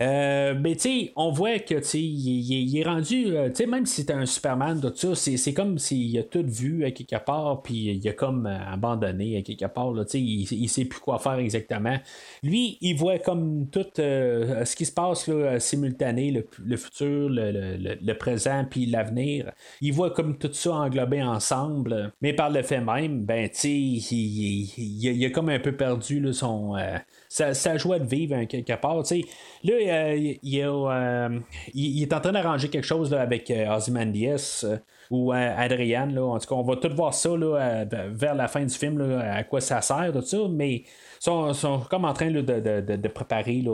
[0.00, 4.02] Euh, mais tu on voit que tu il, est rendu, euh, tu sais, même si
[4.02, 8.00] c'est un Superman, tout ça, c'est comme s'il a tout vu à quelque part, puis
[8.02, 11.98] il a comme abandonné à quelque part, sais, il, il, sait plus quoi faire exactement.
[12.42, 18.12] Lui, il voit comme tout euh, ce qui se passe là, simultané, le, futur, le,
[18.14, 19.52] présent, puis l'avenir.
[19.82, 23.70] Il voit comme tout ça englobé ensemble, mais par le fait même, ben, tu sais,
[23.70, 26.74] il, il, a comme un peu perdu son
[27.30, 28.96] sa, joie de vivre hein, quelque part.
[28.96, 31.40] Là, euh, euh,
[31.72, 34.66] il, est en train d'arranger quelque chose avec euh, Ozymandias
[35.10, 36.06] ou Adrian.
[36.06, 36.22] Là.
[36.22, 39.60] En tout cas, on va tout voir ça vers la fin du film, à quoi
[39.60, 43.64] ça sert, tout ça, mais ils sont, comme en train de, préparer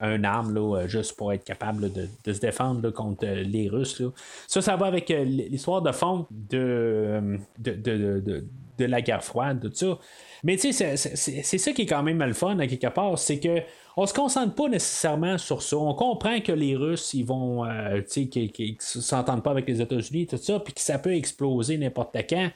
[0.00, 4.02] un, arme juste pour être capable de, se défendre contre les Russes.
[4.46, 8.44] Ça, ça va avec l'histoire de fond de, de,
[8.78, 9.98] la guerre froide, tout ça.
[10.44, 13.38] Mais tu sais, c'est ça qui est quand même le fun à quelque part, c'est
[13.38, 13.62] que
[13.98, 15.78] on se concentre pas nécessairement sur ça.
[15.78, 20.26] On comprend que les Russes, ils vont, euh, tu sais, s'entendent pas avec les États-Unis,
[20.26, 22.50] tout ça, puis que ça peut exploser n'importe quand.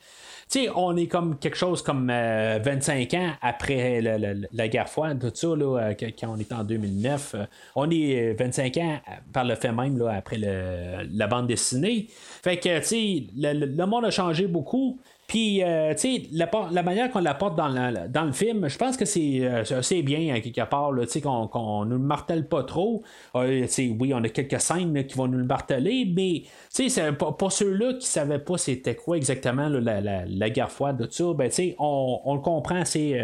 [0.51, 5.19] Tu sais, on est comme quelque chose comme 25 euh, ans après la, guerre froide,
[5.19, 7.37] tout ça, là, euh, quand on est en 2009.
[7.75, 9.01] on est 25 ans
[9.33, 12.09] par le fait même là, après la bande dessinée.
[12.43, 14.99] Fait que, tu sais, le, monde a changé beaucoup.
[15.31, 17.71] Puis, euh, tu sais, la, manière qu'on l'apporte dans,
[18.09, 21.85] dans le film, je pense que c'est euh, bien, à quelque part, tu sais, qu'on
[21.85, 23.05] ne le martèle pas trop.
[23.37, 23.65] Euh,
[24.01, 26.43] oui, on a quelques scènes qui vont nous le marteler, mais,
[26.75, 31.09] tu sais, pour, pour ceux-là qui savaient pas c'était quoi exactement la, guerre froide, de
[31.09, 33.17] ça, ben, tu sais, on, le comprend assez,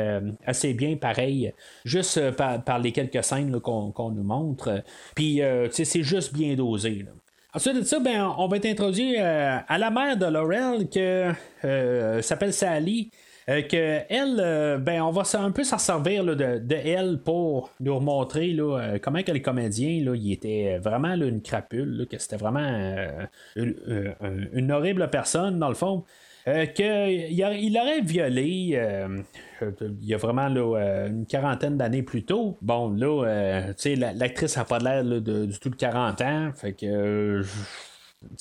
[0.46, 1.52] assez bien, pareil,
[1.84, 4.84] juste par, par, les quelques scènes qu'on nous montre.
[5.16, 7.10] Puis, tu sais, c'est juste bien dosé, là.
[7.56, 11.00] Ensuite de ça, ben, on va être introduit euh, à la mère de Laurel qui
[11.00, 13.10] euh, s'appelle Sally.
[13.48, 18.48] Euh, que elle, ben, on va un peu s'en servir de, elle pour nous montrer
[18.48, 22.68] là, comment que les comédiens, là, il était vraiment une crapule, que c'était vraiment
[23.54, 26.04] une, horrible personne dans le fond.
[26.74, 28.44] Qu'il il aurait violé.
[28.44, 32.56] il y a vraiment là, une quarantaine d'années plus tôt.
[32.62, 33.72] Bon, là,
[34.14, 36.50] l'actrice n'a pas l'air du tout de 40 ans.
[36.54, 37.42] Fait que.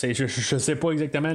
[0.01, 1.33] je, je, sais pas exactement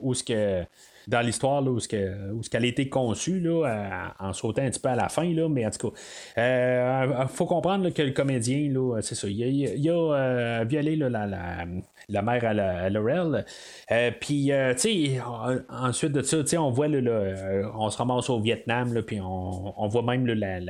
[0.00, 0.64] où ce que
[1.06, 4.96] dans l'histoire où, ce qu'elle a été conçue là, en sautant un petit peu à
[4.96, 5.96] la fin, là, mais en tout cas,
[6.36, 8.70] il euh, faut comprendre que le comédien,
[9.02, 11.64] c'est ça, il, a, euh, violé la, la,
[12.08, 13.44] mère à, Laurel.
[13.90, 15.20] Euh, puis, tu sais,
[15.68, 20.26] ensuite de ça, on voit, on se ramasse au Vietnam, puis on, on, voit même
[20.26, 20.60] la,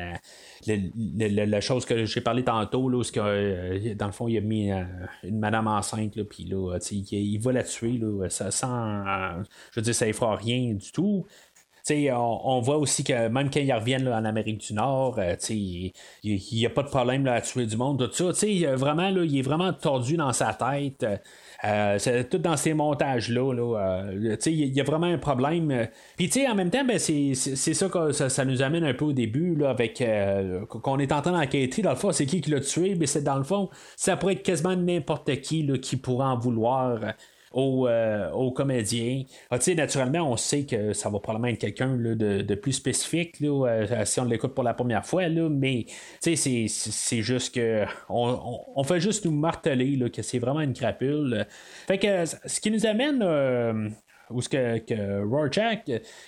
[0.66, 4.70] la, chose que j'ai parlé tantôt, là, où que, dans le fond, il a mis
[5.22, 9.94] une madame enceinte, puis là, il, il, va la tuer, là, sans, je veux dire,
[9.94, 11.26] ça effraie rien du tout.
[11.88, 15.92] On, on, voit aussi que même quand ils reviennent en Amérique du Nord, euh, il
[16.24, 18.46] n'y a pas de problème là, à tuer du monde, tout ça.
[18.74, 21.06] Vraiment, là, il est vraiment tordu dans sa tête.
[21.64, 23.52] Euh, c'est tout dans ces montages-là.
[23.52, 25.88] Euh, il y a vraiment un problème.
[26.16, 29.54] Puis en même temps, ben, c'est, ça que ça, nous amène un peu au début
[29.54, 30.02] là, avec
[30.68, 31.82] qu'on est en train d'enquêter.
[31.82, 34.34] Dans le fond, c'est qui qui l'a tué, mais c'est dans le fond, ça pourrait
[34.34, 36.98] être quasiment n'importe qui là, qui pourrait en vouloir
[37.52, 39.22] aux, euh, comédiens.
[39.50, 44.20] Ah, naturellement, on sait que ça va probablement être quelqu'un de, plus spécifique euh, si
[44.20, 45.86] on l'écoute pour la première fois, mais
[46.20, 46.66] c'est
[47.22, 51.46] juste que on, fait juste nous marteler que c'est vraiment une crapule.
[51.86, 53.88] Fait que ce qui nous amène euh,
[54.30, 55.22] où ce que, que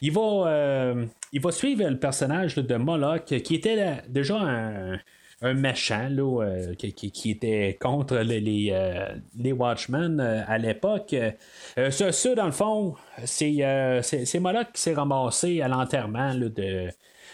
[0.00, 0.94] il va,
[1.33, 4.98] il va suivre le personnage de Moloch, qui était déjà un,
[5.40, 11.14] un méchant là, euh, qui, était contre les, euh, Watchmen euh, à l'époque.
[11.90, 16.88] ça, dans le fond, c'est, c'est, Moloch qui s'est ramassé à l'enterrement de,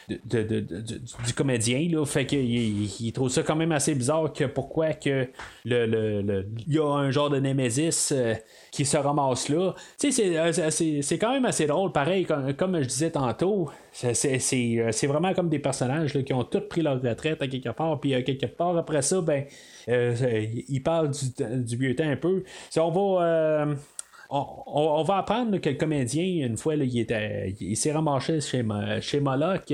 [0.09, 1.89] du comédien.
[1.91, 2.41] Là, fait qu'il
[3.01, 5.29] il, trouve ça quand même assez bizarre que pourquoi que
[5.65, 8.15] le, le, y a un genre de Némésis
[8.71, 9.75] qui se ramasse là.
[9.99, 13.71] Tu sais, c'est quand même assez drôle, pareil, comme, je disais tantôt.
[13.93, 18.11] C'est vraiment comme des personnages qui ont tous pris leur retraite à quelque part, puis
[18.25, 19.45] quelque part après ça, ben,
[19.89, 22.45] ils parlent du, du vieux temps un peu.
[22.71, 23.67] Si on va.
[24.35, 28.63] On, va apprendre que le comédien, une fois, il, était, il s'est ramassé chez,
[29.21, 29.73] Moloch.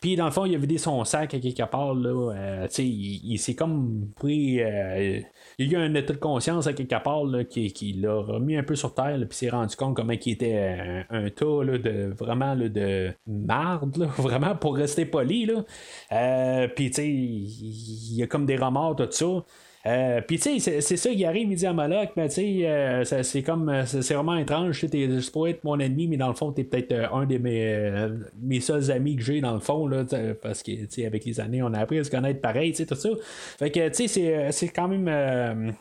[0.00, 1.94] Puis dans le fond, il a vidé son sac à quelque part.
[1.94, 4.60] Là, euh, il, il s'est comme pris.
[4.62, 5.20] Euh,
[5.58, 8.14] il y a eu un état de conscience à quelque part là, qui, qui l'a
[8.14, 11.78] remis un peu sur terre, puis s'est rendu compte comment il était un, tas là,
[11.78, 15.46] de vraiment là, de marde, là, vraiment pour rester poli.
[15.46, 15.64] Là.
[16.12, 19.44] Euh, puis il y a comme des remords, tout ça.
[19.86, 23.04] Euh, puis, tu sais, c'est ça arrive, il dit à Moloch, mais tu sais, euh,
[23.04, 26.34] c'est comme, euh, c'est vraiment étrange, tu es supposé être mon ennemi, mais dans le
[26.34, 28.08] fond, tu es peut-être un de mes,
[28.42, 30.04] mes seuls amis que j'ai, dans le fond, là,
[30.42, 32.78] parce que, tu sais, avec les années, on a appris à se connaître pareil, tu
[32.78, 33.10] sais, tout ça.
[33.58, 35.74] Fait que, tu sais, c'est quand même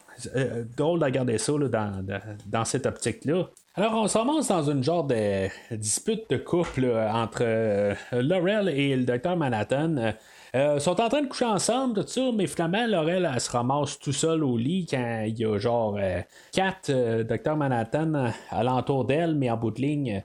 [0.78, 2.06] drôle de regarder ça là, dans,
[2.46, 3.50] dans, cette optique-là.
[3.74, 9.04] Alors, on se ramasse dans une genre de dispute de couple entre Laurel et le
[9.04, 10.13] docteur Manhattan.
[10.53, 13.99] Euh, sont en train de coucher ensemble, tout ça, mais finalement, Laurel, elle se ramasse
[13.99, 19.05] tout seul au lit quand il y a genre euh, quatre euh, docteurs Manhattan alentour
[19.05, 20.23] d'elle, mais en bout de ligne.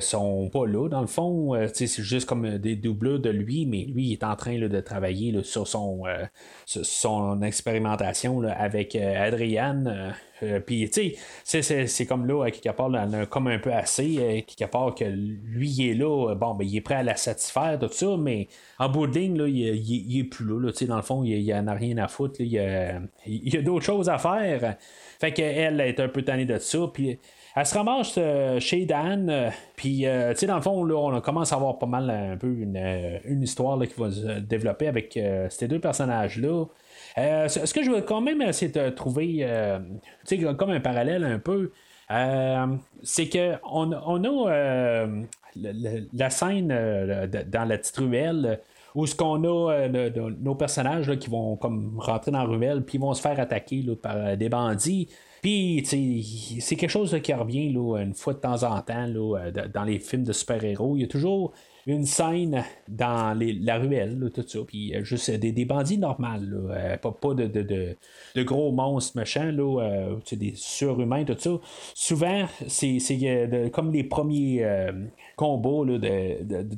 [0.00, 4.08] Sont pas là dans le fond c'est juste comme des doubleurs de lui mais lui
[4.08, 6.02] il est en train de travailler sur son
[6.66, 10.14] son expérimentation avec Adrienne
[10.66, 12.90] puis tu sais c'est comme là à quelque part
[13.30, 16.80] comme un peu assez quelque part que lui il est là bon ben il est
[16.80, 18.48] prêt à la satisfaire tout ça mais
[18.78, 20.70] en bout de ligne, là, il, est plus là.
[20.86, 22.40] dans le fond, il, en a rien à foutre.
[22.40, 24.76] il y a, d'autres choses à faire.
[25.20, 26.78] Fait qu'elle est un peu tannée de ça.
[26.92, 27.18] Puis
[27.56, 29.28] elle se ramasse euh, chez Dan.
[29.30, 32.48] Euh, puis, euh, dans le fond, là, on commence à avoir pas mal un peu
[32.48, 35.18] une, histoire qui va se développer avec
[35.50, 36.66] ces deux personnages-là.
[37.16, 39.46] ce que je veux quand même essayer de trouver,
[40.58, 41.72] comme un parallèle un peu,
[43.02, 45.06] c'est que on, a
[46.12, 48.60] la scène dans la petite ruelle
[48.94, 52.98] où ce qu'on a euh, nos personnages qui vont comme rentrer dans la ruelle, puis
[52.98, 55.08] vont se faire attaquer par euh, des bandits.
[55.42, 55.84] Puis,
[56.60, 59.98] c'est quelque chose qui revient là, une fois de temps en temps là, dans les
[59.98, 60.96] films de super-héros.
[60.96, 61.52] Il y a toujours
[61.88, 67.34] une scène dans la ruelle, tout ça, puis euh, juste des, bandits normales, euh, pas,
[67.34, 67.96] de,
[68.44, 71.58] gros monstres méchants, là, euh, des surhumains, tout ça.
[71.94, 74.64] Souvent, c'est comme les premiers
[75.38, 75.98] combos là,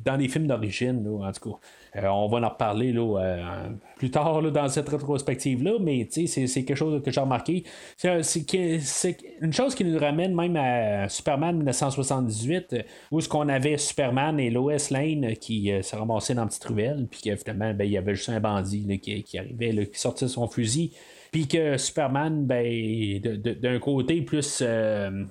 [0.05, 1.59] dans les films d'origine, en tout cas.
[1.97, 6.65] Euh, on va en reparler là, euh, plus tard dans cette rétrospective-là, mais c'est, c'est
[6.65, 7.65] quelque chose que j'ai remarqué.
[7.97, 12.77] C'est, une chose qui nous ramène même à Superman 1978,
[13.11, 16.65] où ce qu'on avait Superman et Lois Lane qui euh, se ramassaient dans une petite
[16.65, 20.47] ruelle, puis finalement, ben, il y avait juste un bandit qui, arrivait, qui sortait son
[20.47, 20.93] fusil
[21.31, 24.63] puis que Superman, ben, d'un côté plus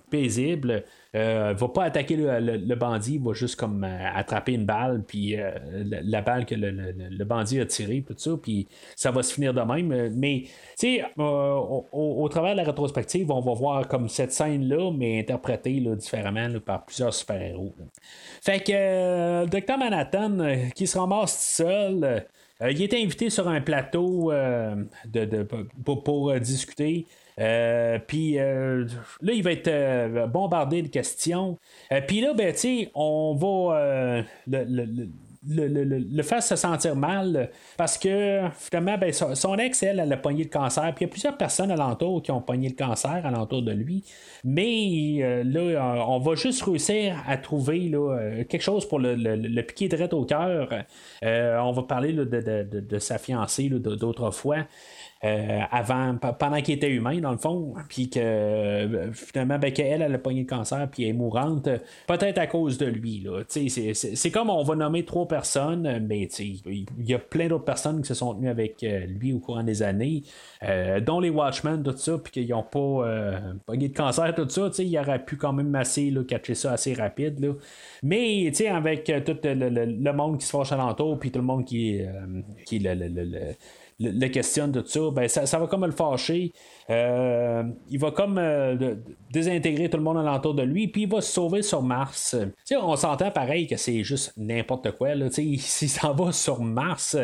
[0.10, 0.84] paisible,
[1.16, 5.36] euh, va pas attaquer le, bandit, il va juste comme attraper une balle, puis
[5.84, 9.62] la, balle que le, bandit a tirée, tout ça, puis ça va se finir de
[9.62, 10.14] même.
[10.16, 10.44] Mais,
[10.78, 15.80] tu sais, au, travers de la rétrospective, on va voir comme cette scène-là, mais interprétée
[15.98, 17.74] différemment par plusieurs super-héros.
[18.42, 19.78] Fait que Dr.
[19.78, 20.38] Manhattan,
[20.76, 22.20] qui se ramasse seul, euh,
[22.62, 24.76] il était invité sur un plateau euh,
[25.86, 27.08] pour, euh, discuter.
[28.08, 31.58] puis là, il va être bombardé de questions.
[32.08, 32.54] puis là, ben,
[32.96, 34.24] on va.
[34.48, 35.08] le,
[35.48, 40.44] le, faire se sentir mal parce que finalement, ben, son, ex, elle, elle a pogné
[40.44, 40.94] le cancer.
[40.96, 44.04] Puis il y a plusieurs personnes alentour qui ont pogné le cancer alentour de lui.
[44.44, 49.62] Mais euh, là, euh, on va juste réussir à trouver euh, quelque chose pour le,
[49.62, 50.70] piquer direct au cœur.
[51.24, 54.66] on va parler de, de, de, sa fiancée d'autres fois.
[55.26, 60.02] Euh, avant, pendant qu'il était humain, dans le fond, puis que euh, finalement, ben, qu'elle,
[60.02, 61.68] elle a pogné le cancer, puis elle est mourante,
[62.08, 63.28] peut-être à cause de lui.
[63.50, 68.08] C'est comme on va nommer trois personnes, mais il y a plein d'autres personnes qui
[68.08, 70.24] se sont tenues avec euh, lui au courant des années,
[71.06, 74.98] dont les Watchmen, tout ça, puis qu'ils n'ont pas pogné de cancer, tout ça, il
[74.98, 77.42] aurait pu quand même assez là, catcher ça assez rapide.
[77.42, 77.54] Là.
[78.04, 82.02] Mais avec tout le, monde qui se fâche alentour, puis tout le monde qui,
[82.66, 83.56] qui le,
[84.00, 86.54] le, questionne de tout ça, ben ça, va comme le fâcher.
[86.90, 88.96] Euh, il va comme euh,
[89.32, 92.36] désintégrer tout le monde alentour de lui, puis il va se sauver sur Mars.
[92.72, 95.16] on s'entend pareil que c'est juste n'importe quoi.
[95.16, 95.28] Là,
[95.58, 97.16] s'en va sur Mars,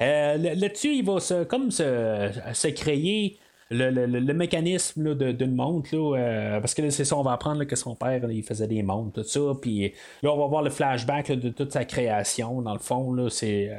[0.00, 3.38] euh, là-dessus, il va se, comme se, se créer
[3.70, 8.20] le, mécanisme d'une montre, euh, parce que c'est ça, on va apprendre que son père
[8.30, 9.92] il faisait des montres, tout ça, puis
[10.22, 13.70] là on va voir le flashback de toute sa création, dans le fond, euh, c'est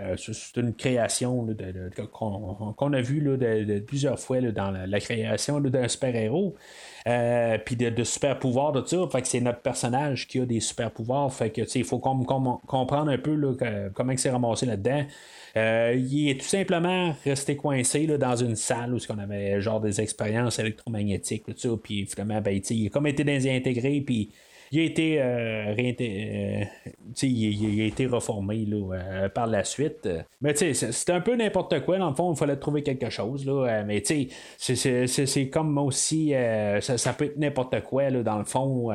[0.57, 1.47] une création
[2.11, 6.55] qu'on a vu de, plusieurs fois dans la, création d'un super-héros.
[7.07, 8.97] Euh, puis de, super pouvoirs de ça.
[9.11, 11.31] Fait que c'est notre personnage qui a des super pouvoirs.
[11.31, 13.55] Fait que il faut comprendre un peu
[13.93, 15.05] comment il s'est ramassé là-dedans.
[15.55, 19.79] Euh, il est tout simplement resté coincé là, dans une salle où on avait genre
[19.79, 21.43] des expériences électromagnétiques,
[21.81, 24.31] puis finalement, ben, il a comme été désintégré, puis
[24.75, 26.65] il a été, euh, euh,
[27.23, 30.09] il, a été reformé là, par la suite.
[30.41, 31.97] Mais c'est un peu n'importe quoi.
[31.97, 33.45] Dans le fond, il fallait trouver quelque chose.
[33.45, 34.03] Là, mais
[34.57, 36.33] c'est comme aussi,
[36.81, 38.89] ça, peut être n'importe quoi là, dans le fond.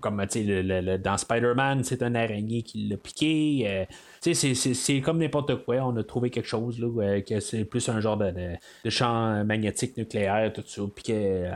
[0.00, 3.86] comme dans Spider-Man, c'est un araignée qui l'a piqué
[4.34, 5.76] c'est comme n'importe quoi.
[5.76, 8.32] On a trouvé quelque chose là, que c'est plus un genre de,
[8.88, 10.82] champ magnétique nucléaire, tout ça.
[10.94, 11.50] Puis que euh,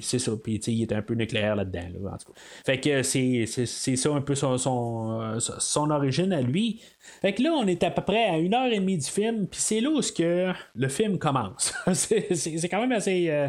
[0.00, 0.32] c'est ça.
[0.42, 1.88] Puis il est un peu nucléaire là-dedans.
[2.02, 2.40] Là, en tout cas.
[2.64, 6.80] Fait que c'est ça un peu son, son, origine à lui.
[7.20, 9.46] Fait que là, on est à peu près à une heure et demie du film.
[9.46, 11.72] Puis c'est là où que le film commence.
[11.92, 13.30] c'est quand même assez.
[13.30, 13.48] Euh,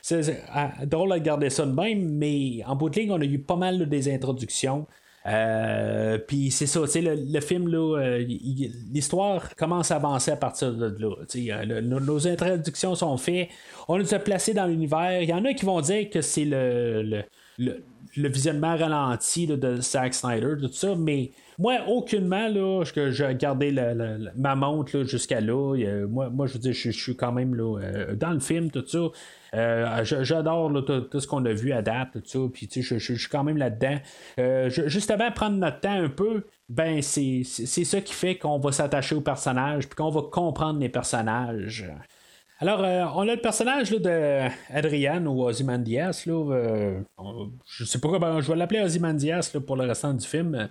[0.00, 0.42] c'est
[0.86, 3.56] drôle de garder ça de même, mais en bout de ligne, on a eu pas
[3.56, 4.86] mal des introductions.
[5.26, 10.96] Euh, puis c'est ça, le, le film, euh, l'histoire commence à avancer à partir de
[10.98, 11.16] là.
[11.36, 13.48] Euh, nos, introductions sont faites,
[13.88, 15.20] on nous a placés dans l'univers.
[15.22, 17.24] Il y en a qui vont dire que c'est le,
[17.58, 23.72] le, visionnement ralenti de Zack Snyder, tout ça, mais moi, aucunement, là, que j'ai gardé
[24.36, 26.06] ma montre jusqu'à là.
[26.08, 27.78] moi, moi, je veux dire, je, suis quand même là,
[28.14, 29.08] dans le film, tout ça.
[29.54, 33.44] Euh, j'adore tout, ce qu'on a vu à date, tout ça, puis je, suis quand
[33.44, 33.96] même là-dedans.
[34.38, 39.14] Euh, justement, prendre notre temps un peu, ben c'est ça qui fait qu'on va s'attacher
[39.14, 41.90] aux personnages, puis qu'on va comprendre les personnages.
[42.60, 43.94] Alors, euh, on a le personnage
[44.70, 46.24] Adrian ou Ozymandias.
[46.26, 47.00] Là,
[47.66, 50.68] je sais pas comment je vais l'appeler Ozymandias pour le restant du film.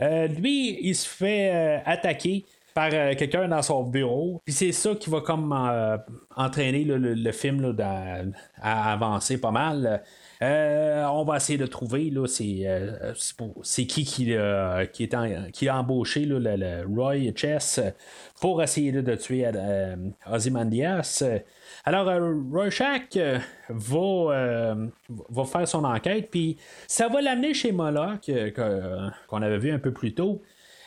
[0.00, 2.44] lui, il se fait attaquer
[2.78, 4.40] par euh, quelqu'un dans son bureau.
[4.44, 5.98] Puis c'est ça qui va comme euh,
[6.36, 10.00] entraîner le, film à, avancer pas mal.
[10.42, 14.32] Euh, on va essayer de trouver là, c'est, qui qui,
[14.92, 15.08] qui,
[15.52, 17.80] qui a embauché le, Roy Chess
[18.40, 19.50] pour essayer de tuer
[20.30, 21.24] Ozymandias.
[21.84, 22.08] Alors,
[22.52, 23.18] Rorschach
[23.68, 24.76] va,
[25.08, 29.92] va faire son enquête, puis ça va l'amener chez Moloch, qu'on avait vu un peu
[29.92, 30.40] plus tôt.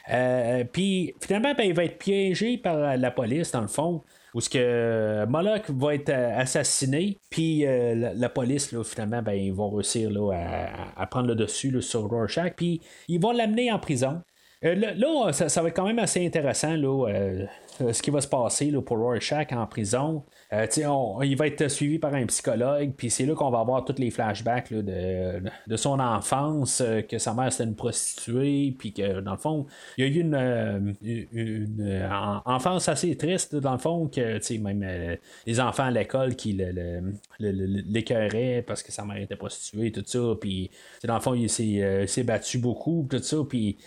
[0.10, 4.42] Euh, puis finalement, ben, il va être piégé par la police, dans le fond, où
[4.42, 9.54] ce que Moloch va être euh, assassiné, puis euh, la, police, là, finalement, ben, ils
[9.54, 10.32] vont réussir là,
[10.96, 14.22] à, prendre le dessus sur Rorschach, puis ils vont l'amener en prison.
[14.64, 17.46] Euh, là, ça, va être quand même assez intéressant, là, euh,
[17.82, 20.24] euh, ce qui va se passer là, pour Rorschach en prison.
[20.54, 23.84] Euh, on- il va être suivi par un psychologue, puis c'est là qu'on va avoir
[23.86, 28.94] tous les flashbacks là, de, de son enfance, que sa mère c'était une prostituée, puis
[28.94, 29.66] que dans le fond,
[29.98, 34.40] il y a eu une, une, une, en- enfance assez triste, dans le fond, que
[34.60, 36.56] même les enfants à l'école qui
[37.40, 40.70] l'écœuraient parce que sa mère était prostituée, tout ça, puis
[41.04, 43.78] dans le fond, il s'est, s'est battu beaucoup, tout ça, puis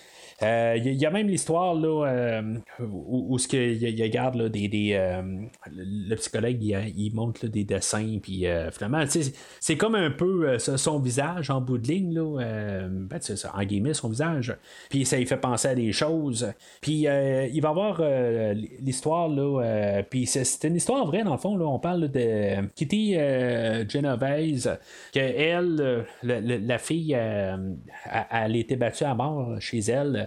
[0.42, 2.42] euh, Il y, a- il y a même l'histoire là, euh,
[2.80, 4.36] où, ce il, regarde
[4.94, 5.22] euh,
[5.72, 9.04] le, psychologue il, il montre des dessins puis euh, finalement
[9.60, 13.52] c'est comme un peu euh, son- visage en bout de ligne là, euh, ben, ça,
[13.54, 14.56] en guillemets son visage.
[14.90, 16.52] Puis ça lui fait penser à des choses.
[16.80, 19.28] Puis euh, il va avoir euh, l'histoire
[19.60, 24.70] euh, puis c'est, une histoire vraie dans le fond on parle de Kitty euh, Genovese
[25.12, 27.56] que elle euh, le- le- la fille euh,
[28.10, 30.23] elle, elle était battue à mort chez elle euh,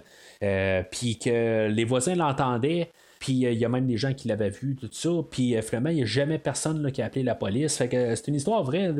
[0.90, 2.90] puis que les voisins l'entendaient.
[3.18, 5.10] Puis euh, il y a même des gens qui l'avaient vu, tout ça.
[5.30, 7.76] Puis euh, finalement, il n'y a jamais personne là, qui a appelé la police.
[7.76, 8.92] Fait que euh, c'est une histoire vraie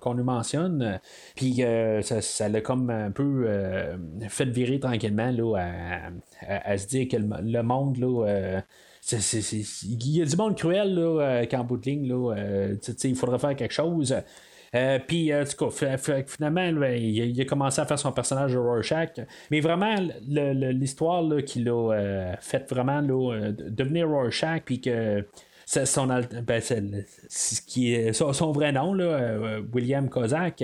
[0.00, 1.00] qu'on nous mentionne.
[1.36, 3.96] Puis euh, ça, l'a comme un peu euh,
[4.28, 5.56] fait virer tranquillement là,
[6.46, 8.26] à, se dire que le, monde là.
[8.26, 8.60] euh,
[9.12, 13.38] il y a du monde cruel là, euh, qu'en bout de ligne, euh, il faudrait
[13.38, 14.14] faire quelque chose.
[14.74, 15.96] Euh, puis, euh, tout cas,
[16.26, 19.10] finalement, là, il, a- a commencé à faire son personnage de Rorschach.
[19.50, 19.94] Mais vraiment,
[20.26, 25.26] l'histoire là, qui l'a euh, fait vraiment là, de- devenir Rorschach, puis que
[25.66, 26.62] c'est son, ben,
[28.12, 30.62] son, son vrai nom, là, euh, William Kozak,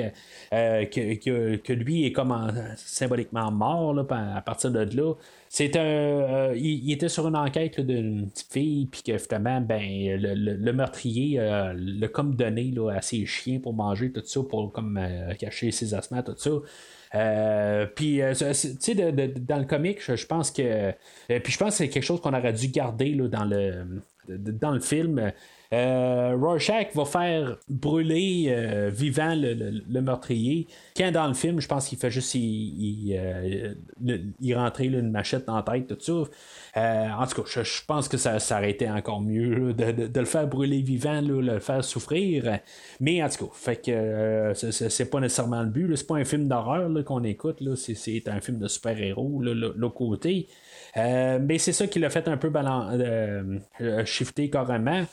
[0.53, 4.05] euh, que, que, que lui est comme en- symboliquement mort là,
[4.37, 5.15] à partir de là.
[5.49, 9.61] C'est un, euh, il, il était sur une enquête d'une petite fille, puis que finalement,
[9.61, 9.81] ben,
[10.21, 14.41] le, le- le meurtrier l'a comme donné là, à ses chiens pour manger tout ça,
[14.49, 15.01] pour comme
[15.39, 16.51] cacher ses asthmes, tout ça.
[17.95, 20.93] Puis, tu sais, dans le comic, je, je pense que.
[21.29, 23.85] puis, je pense que c'est quelque chose qu'on aurait dû garder là, dans le
[24.29, 25.33] dans le film.
[25.71, 30.67] Euh, Rorschach va faire brûler euh, vivant le, meurtrier.
[30.97, 33.19] Quand dans le film, je pense qu'il fait juste y, y,
[34.41, 36.31] y rentrer une machette dans la tête, tout ça.
[36.79, 40.07] Euh, en tout cas, je, je pense que ça, ça aurait été encore mieux de,
[40.07, 42.61] de- le faire brûler vivant, là, le faire souffrir.
[43.01, 45.97] Mais en tout cas, fait que c'est- pas nécessairement le but.
[45.97, 47.63] C'est pas un film d'horreur qu'on écoute.
[47.77, 50.49] C'est- un film de super-héros, l'autre côté.
[50.97, 55.05] Euh, mais c'est ça qui l'a fait un peu balan- euh, shifter carrément.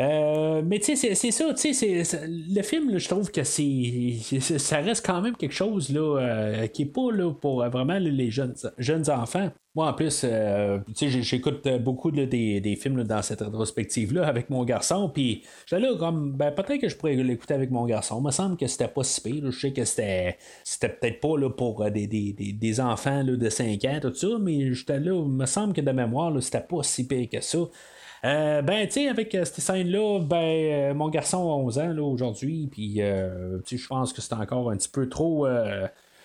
[0.00, 4.76] Euh, mais tu sais, c'est- ça, tu sais, le film, je trouve que c'est, ça
[4.78, 8.54] reste quand même quelque chose là, euh, qui est pas là, pour vraiment les jeunes,
[8.78, 9.50] jeunes enfants.
[9.74, 12.26] Moi, en plus, euh, j'écoute beaucoup des,
[12.60, 16.88] des films dans cette rétrospective-là avec mon garçon, puis j'étais là comme, ben, peut-être que
[16.88, 18.20] je pourrais l'écouter avec mon garçon.
[18.20, 19.50] Il me semble que c'était pas si pire.
[19.50, 23.48] Je sais que c'était, c'était peut-être pas là, pour euh, des, des, des, enfants de
[23.50, 26.82] 5 ans, tout ça, mais j'étais là, il me semble que de mémoire, c'était pas
[26.84, 27.58] si pire que ça.
[28.24, 31.98] Euh, ben, tu sais, avec euh, cette scène-là, ben, euh, mon garçon a 11 ans
[31.98, 35.46] aujourd'hui, puis je pense que c'est encore un petit peu trop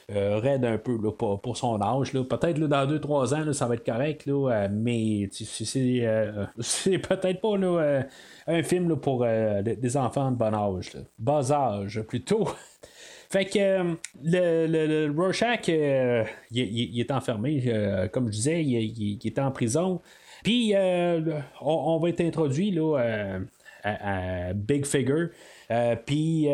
[0.10, 2.12] raide un peu là, pour, pour son âge.
[2.12, 5.30] Peut-être dans 2-3 ans, là, ça va être correct, là, euh, mais
[6.60, 8.04] c'est, peut-être pas
[8.48, 10.92] un film pour des enfants de bon âge.
[11.18, 12.48] Bas âge, plutôt.
[13.30, 19.50] Fait que le, le, Rorschach, il, est enfermé, comme je disais, il- il est en
[19.52, 20.02] prison.
[20.44, 23.40] Puis euh, on, on va être introduit là, euh,
[23.84, 25.30] à, Big Figure.
[25.72, 26.48] Euh, Puis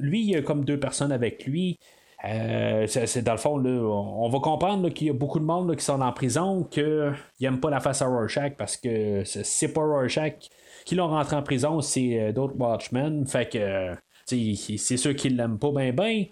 [0.00, 1.78] lui, il y a comme deux personnes avec lui.
[2.22, 6.00] C'est, dans le fond, on, va comprendre qu'il y a beaucoup de monde qui sont
[6.00, 10.48] en prison, qu'ils n'aiment pas la face à Rorschach parce que c'est, pas Rorschach
[10.84, 13.26] qui l'ont rentré en prison, c'est d'autres Watchmen.
[13.26, 16.24] Fait que c'est ceux qui l'aiment pas bien, bien.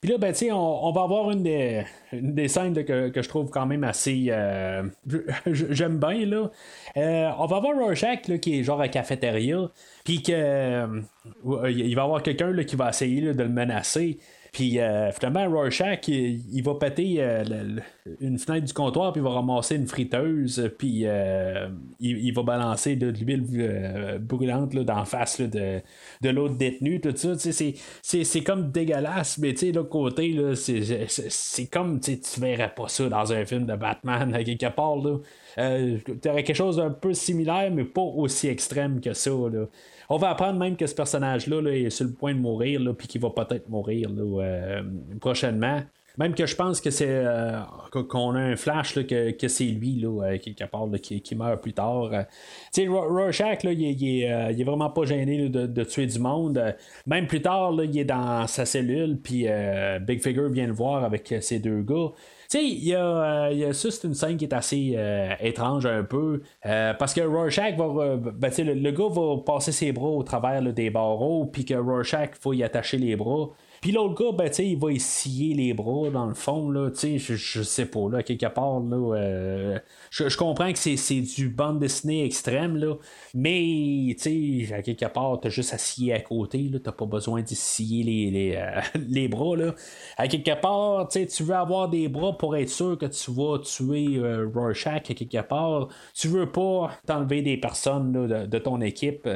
[0.00, 3.28] Puis là, ben, tu on, on va avoir une des, des scènes que, que je
[3.28, 4.26] trouve quand même assez.
[4.30, 4.84] euh,
[5.46, 6.50] J'aime bien, là.
[6.96, 9.70] Euh, on va avoir Rorschach, là, qui est genre à cafétéria,
[10.04, 10.32] puis que.
[10.32, 11.02] euh,
[11.70, 14.18] il va y avoir quelqu'un qui va essayer de le menacer.
[14.52, 17.44] Puis euh, finalement, Rorschach, il, va péter euh,
[18.20, 21.68] une fenêtre du comptoir, puis il va ramasser une friteuse, puis euh,
[22.00, 25.80] il, va balancer de, l'huile euh, brûlante d'en face là, de,
[26.20, 27.36] de l'autre détenu, tout ça.
[27.36, 32.00] Tu C'est, c'est, c'est comme dégueulasse, mais tu sais, l'autre côté, là, c'est, c'est, comme
[32.00, 34.96] tu tu verrais pas ça dans un film de Batman à quelque part.
[35.58, 39.30] Euh, t'aurais quelque chose d'un peu similaire, mais pas aussi extrême que ça.
[40.12, 43.06] On va apprendre même que ce personnage-là là, est sur le point de mourir, puis
[43.06, 44.82] qu'il va peut-être mourir euh,
[45.20, 45.82] prochainement.
[46.18, 47.60] Même que je pense que c'est euh,
[47.92, 52.10] qu'on a un flash que, c'est lui euh, qui, meurt plus tard.
[52.10, 56.74] tu sais, Rorschach, il, il, est, vraiment pas gêné de, tuer du monde.
[57.06, 59.46] Même plus tard, il est dans sa cellule, puis
[60.00, 62.10] Big Figure vient le voir avec ses deux gars.
[62.50, 64.98] Sais, il y, a, ça, c'est une scène qui est assez
[65.40, 66.42] étrange un peu.
[66.62, 68.16] parce que Rorschach va.
[68.16, 72.30] Ben, le, le, gars va passer ses bras au travers des barreaux, puis que Rorschach,
[72.32, 73.50] il faut y attacher les bras.
[73.80, 77.62] Puis l'autre gars, ben, il va essayer les bras dans le fond, là, je, je
[77.62, 79.78] sais pas, là, quelque part, là, euh,
[80.10, 82.96] je, comprends que c'est du bande dessinée extrême, là,
[83.32, 87.06] mais, tu sais, à quelque part, t'as juste à scier à côté, là, t'as pas
[87.06, 89.74] besoin de scier les, les, euh, les, bras, là.
[90.18, 94.18] À quelque part, tu veux avoir des bras pour être sûr que tu vas tuer
[94.18, 99.26] euh, Rorschach, à quelque part, tu veux pas t'enlever des personnes de, de, ton équipe,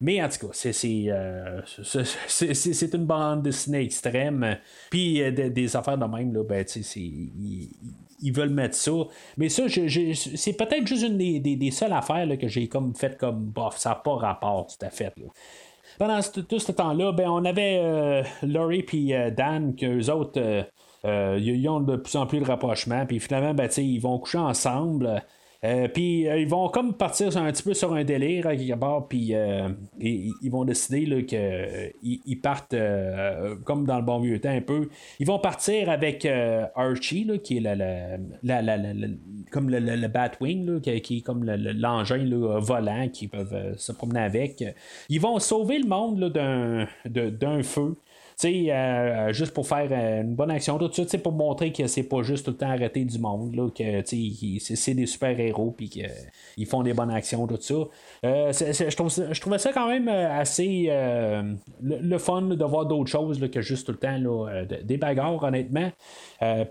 [0.00, 0.72] mais en tout cas, c'est
[2.28, 4.56] c'est une bande dessinée extrême.
[4.90, 6.64] Puis euh, des, affaires de même, là, ben,
[6.96, 8.92] ils, veulent mettre ça.
[9.36, 13.44] Mais ça, c'est peut-être juste une des, des, seules affaires que j'ai comme fait comme
[13.46, 15.12] bof, ça n'a pas rapport tout à fait.
[15.98, 20.66] Pendant tout ce temps-là, ben, on avait euh, Laurie et Dan, qu'eux autres,
[21.04, 23.04] ils ont de plus en plus de rapprochement.
[23.06, 25.22] Puis finalement, ben, ils vont coucher ensemble.
[25.64, 29.08] Euh, puis euh, ils vont comme partir un petit peu sur un délire à part,
[29.08, 32.76] puis euh, ils, vont décider qu'ils ils partent
[33.64, 34.88] comme dans le bon vieux temps un peu.
[35.18, 36.26] Ils vont partir avec
[36.76, 38.18] Archie, qui est la,
[39.50, 42.24] comme le, Batwing, qui, qui, est comme l'engin
[42.60, 44.64] volant qu'ils peuvent se promener avec.
[45.08, 46.32] Ils vont sauver le monde
[47.04, 47.96] d'un feu
[48.44, 52.22] euh, juste pour faire euh, une bonne action, tout ça, pour montrer que c'est pas
[52.22, 56.82] juste tout le temps arrêter du monde, là, que c'est des super-héros, puis qu'ils font
[56.82, 57.74] des bonnes actions, tout ça.
[58.24, 60.88] Euh, je, trouvais ça quand même assez
[61.82, 65.90] le, fun de voir d'autres choses que juste tout le temps là, des bagarres, honnêtement.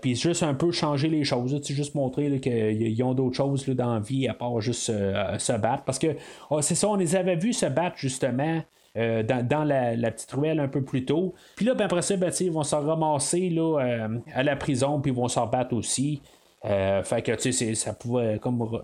[0.00, 4.00] puis juste un peu changer les choses, juste montrer qu'ils ont d'autres choses dans la
[4.00, 4.90] vie à part juste
[5.38, 5.84] se battre.
[5.84, 6.16] Parce que
[6.50, 8.62] oh, c'est ça, on les avait vus se battre justement.
[8.98, 11.34] Euh, dans, la, petite ruelle un peu plus tôt.
[11.54, 15.00] Puis là, ben, après ça, ben, ils vont se ramasser là, euh, à la prison,
[15.00, 16.20] puis ils vont s'en battre aussi.
[16.64, 18.82] Euh, fait que tu sais, ça pouvait comme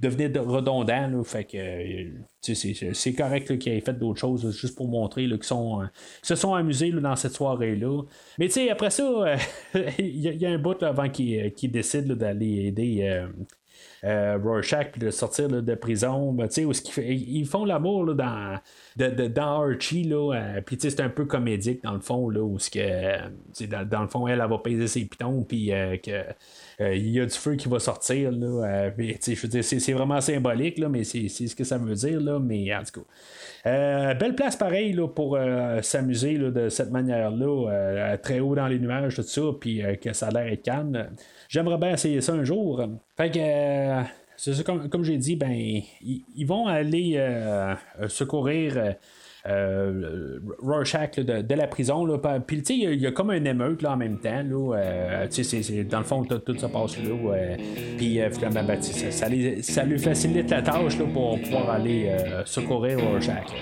[0.00, 1.22] devenir redondant.
[1.22, 2.08] fait que
[2.40, 5.44] c'est correct qu'ils aient fait d'autres choses juste pour montrer qu'ils
[6.22, 8.02] se sont amusés dans cette soirée-là.
[8.40, 9.36] Mais tu sais, après ça,
[9.98, 13.24] il y, a un bout avant qu'ils décident d'aller aider
[14.04, 16.48] euh, Rorschach puis de sortir de prison, ben,
[16.98, 18.58] ils, font l'amour dans,
[18.96, 23.88] dans Archie, euh, puis c'est un peu comédique dans le fond, là, où que, dans,
[23.88, 26.24] dans, le fond, elle, va peser ses pitons, puis euh, que
[26.80, 28.32] il y a du feu qui va sortir.
[29.20, 32.20] C'est, vraiment symbolique, là, mais c'est, ce que ça veut dire.
[32.20, 33.02] Là, mais en tout
[33.64, 34.14] cas.
[34.14, 35.38] belle place pareil là, pour
[35.82, 40.30] s'amuser de cette manière-là, très haut dans les nuages, tout ça, puis que ça a
[40.32, 41.06] l'air calme.
[41.52, 42.82] J'aimerais bien essayer ça un jour.
[43.14, 43.38] Fait que.
[43.38, 44.02] Euh,
[44.38, 47.74] c'est ça, comme, j'ai dit, ben, ils, vont aller euh,
[48.08, 48.94] secourir
[49.46, 52.18] euh, Rorschach de, la prison.
[52.44, 54.42] Puis, tu sais, il y, a comme un émeute là, en même temps.
[54.42, 57.56] Dans le fond, tout, ça passe là.
[57.98, 59.28] Puis, finalement, ben, ça,
[59.62, 63.52] ça, lui facilite la tâche là, pour pouvoir aller secourir Rorschach.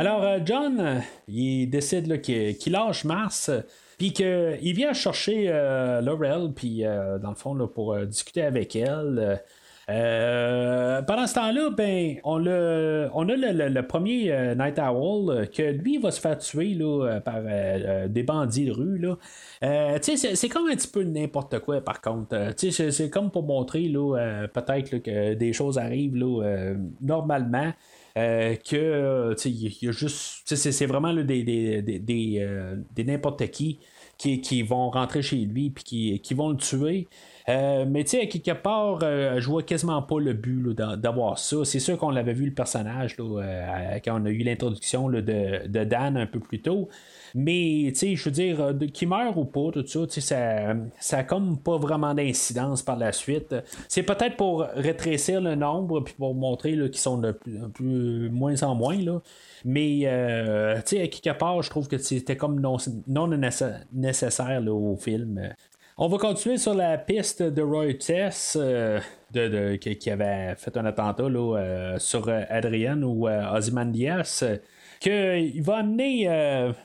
[0.00, 3.50] Alors, euh, John, euh, il décide qu'il lâche Mars.
[3.98, 9.42] Puis qu'il vient chercher euh, Laurel, puis dans le fond, pour discuter avec elle.
[9.88, 16.38] pendant ce temps-là, ben, on, a, le, premier Night Owl que lui va se faire
[16.38, 17.40] tuer là, par
[18.08, 18.98] des bandits de rue.
[18.98, 19.16] Là.
[20.00, 22.52] c'est, comme un petit peu n'importe quoi par contre.
[22.56, 23.90] c'est, comme pour montrer
[24.54, 27.72] peut-être que des choses arrivent là, normalement.
[28.16, 33.46] Euh, que euh, il y a juste c'est vraiment des, des, des, euh, des n'importe
[33.50, 33.78] qui,
[34.16, 37.06] qui, qui vont rentrer chez lui puis qui, qui vont le tuer
[37.46, 41.64] mais tu sais, quelque part, je vois quasiment pas le but d'avoir ça.
[41.64, 45.84] C'est sûr qu'on l'avait vu le personnage là, quand on a eu l'introduction de, de,
[45.84, 46.90] Dan un peu plus tôt.
[47.34, 50.20] Mais, tu sais, je veux dire, euh, qui meurt ou pas, tout ça, tu sais,
[50.20, 53.54] ça, ça comme pas vraiment d'incidence par la suite.
[53.88, 58.74] C'est peut-être pour rétrécir le nombre, puis pour montrer qu'ils sont de plus, moins en
[58.74, 59.20] moins, là.
[59.64, 62.76] Mais, euh, tu sais, à quelque part, je trouve que c'était comme non,
[63.06, 63.28] non
[63.92, 65.50] nécessaire au film.
[65.96, 69.00] On va continuer sur la piste de Roy Tess, euh,
[69.32, 74.44] de, qui, avait fait un attentat là, sur Adrian ou Ozymandias.
[75.00, 76.28] Qu'il va amener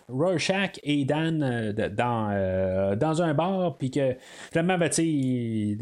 [0.07, 4.15] Rorschach et Dan dans, dans un bar, puis que
[4.51, 4.89] finalement, ben,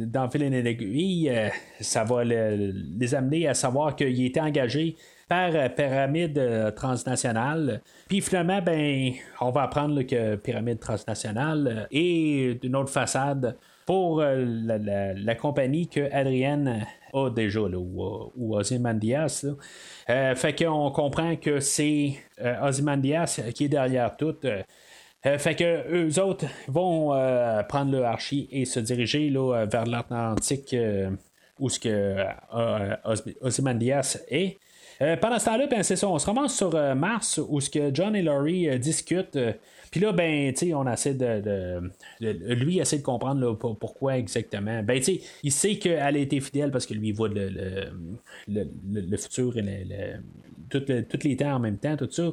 [0.07, 4.95] dans Fil et ça va les amener à savoir qu'il était engagé
[5.27, 7.81] par Pyramide Transnationale.
[8.09, 13.55] Puis finalement, ben, on va apprendre que Pyramide Transnationale est d'une autre façade
[13.91, 19.45] pour la, compagnie que Adrienne a déjà, là, ou, ou Ozymandias.
[20.09, 24.37] Euh, fait qu'on comprend que c'est euh, Ozymandias qui est derrière tout.
[24.45, 24.63] Euh,
[25.37, 27.09] fait que eux autres vont
[27.67, 30.73] prendre le archi et se diriger là, vers l'Atlantique
[31.59, 32.15] où ce que
[33.41, 34.57] Ozymandias est.
[35.19, 38.15] pendant ce temps-là, ben, c'est ça, on se ramasse sur Mars où ce que John
[38.15, 39.37] et Laurie discutent
[39.91, 44.81] puis là, ben, tu sais, on essaie de, Lui essaie de comprendre pourquoi exactement.
[44.83, 47.49] Ben, tu sais, il sait qu'elle a été fidèle parce que lui, il voit le,
[48.47, 49.63] le, futur et
[50.71, 52.31] tous les temps en même temps, tout ça.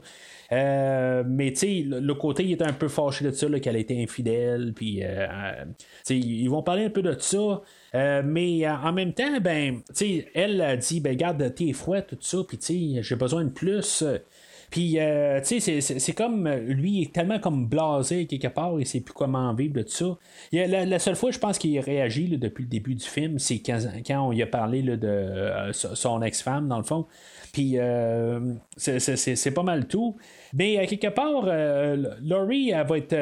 [0.52, 3.78] Euh, mais tu sais, le, côté, il est un peu fâché de ça, qu'elle a
[3.78, 4.72] été infidèle.
[4.74, 5.64] Puis, euh, euh,
[6.10, 7.60] ils vont parler un peu de ça.
[8.24, 12.38] mais en même temps, ben, tu elle a dit, ben, garde tes fouets, tout ça,
[12.46, 14.04] puis tu j'ai besoin de plus.
[14.70, 18.86] Puis, euh, tu sais, c'est comme lui, il est tellement comme blasé quelque part, il
[18.86, 20.16] sait plus comment vivre de ça.
[20.52, 23.78] la, seule fois, je pense qu'il a réagi depuis le début du film, c'est quand,
[24.06, 27.06] quand, on lui a parlé de euh, son ex-femme, dans le fond.
[27.52, 30.16] Puis euh, c'est pas mal tout.
[30.54, 33.16] Mais à quelque part, euh, Laurie, elle va être.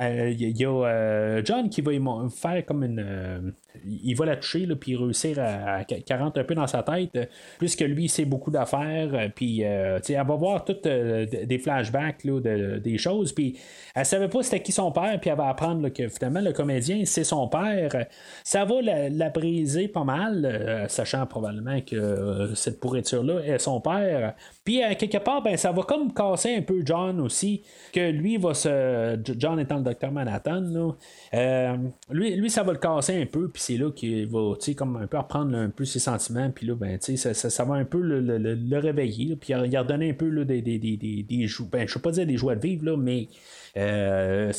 [0.00, 1.92] Il y a John qui va
[2.30, 3.54] faire comme une.
[3.84, 8.08] il va la toucher, puis réussir à, 40 un peu dans sa tête, puisque lui,
[8.08, 9.30] sait beaucoup d'affaires.
[9.34, 12.40] Puis, elle va voir toutes des flashbacks là,
[12.78, 13.32] des choses.
[13.32, 13.58] Puis,
[13.94, 17.02] elle savait pas c'était qui son père, puis elle va apprendre que finalement, le comédien,
[17.04, 18.06] c'est son père.
[18.44, 24.34] Ça va la, briser pas mal, sachant probablement que cette pourriture là est son père.
[24.64, 28.36] Puis, à quelque part, ben, ça va comme casser un peu John aussi, que lui
[28.36, 29.18] va se.
[29.38, 30.96] John étant le docteur Manhattan,
[31.34, 31.76] euh,
[32.10, 35.06] lui, lui, ça va le casser un peu, puis c'est là qu'il va, comme un
[35.06, 38.00] peu reprendre un peu ses sentiments, puis là, ben, ça, ça, ça, va un peu
[38.00, 41.98] le, réveiller, puis il a redonné un peu des, des, des, des, des ben, je
[41.98, 43.28] ne pas dire des joies de vivre, là, mais
[43.76, 44.52] euh,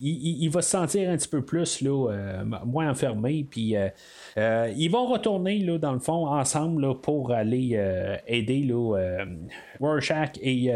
[0.00, 3.46] il, va se sentir un petit peu plus là, euh, moins enfermé.
[3.48, 7.78] Puis euh, ils vont retourner là, dans le fond ensemble pour aller
[8.26, 9.24] aider là,
[9.80, 10.70] Rorschach et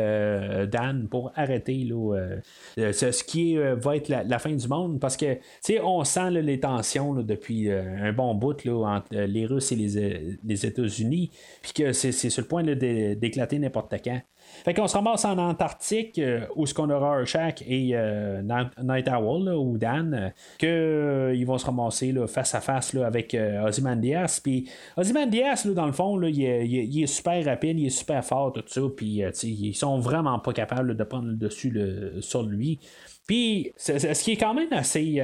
[0.70, 2.28] Dan pour arrêter là,
[2.76, 5.38] ce, qui va être la, fin du monde parce que
[5.82, 10.66] on sent les tensions depuis un bon bout là, entre les Russes et les, les
[10.66, 11.30] États-Unis,
[11.62, 14.20] puis que c'est sur le point d'éclater n'importe quand.
[14.64, 18.42] Fait qu'on se ramasse en Antarctique, euh, où ce qu'on aura Urshak et euh,
[18.82, 20.32] Night Owl, ou Dan,
[20.62, 24.40] euh, qu'ils vont se ramasser face à face avec Ozymandias.
[24.42, 28.80] Puis Ozymandias, dans le fond, il, est, super rapide, il est super fort, tout ça.
[28.96, 31.74] Puis ils sont vraiment pas capables de prendre le dessus
[32.20, 32.78] sur lui.
[33.26, 35.20] Puis, ce qui est quand même assez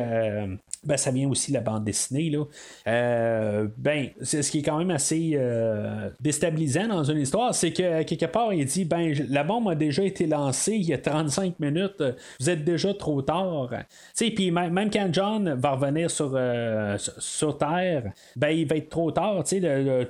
[0.82, 2.30] ben, ça vient aussi de la bande dessinée.
[2.30, 2.44] Là.
[2.88, 7.72] Euh, ben, c'est ce qui est quand même assez euh, déstabilisant dans une histoire, c'est
[7.72, 10.98] que quelque part, il dit ben, la bombe a déjà été lancée il y a
[10.98, 12.02] 35 minutes,
[12.38, 13.70] vous êtes déjà trop tard.
[14.16, 19.10] Puis même, quand John va revenir sur, euh, sur Terre, ben, il va être trop
[19.10, 19.44] tard,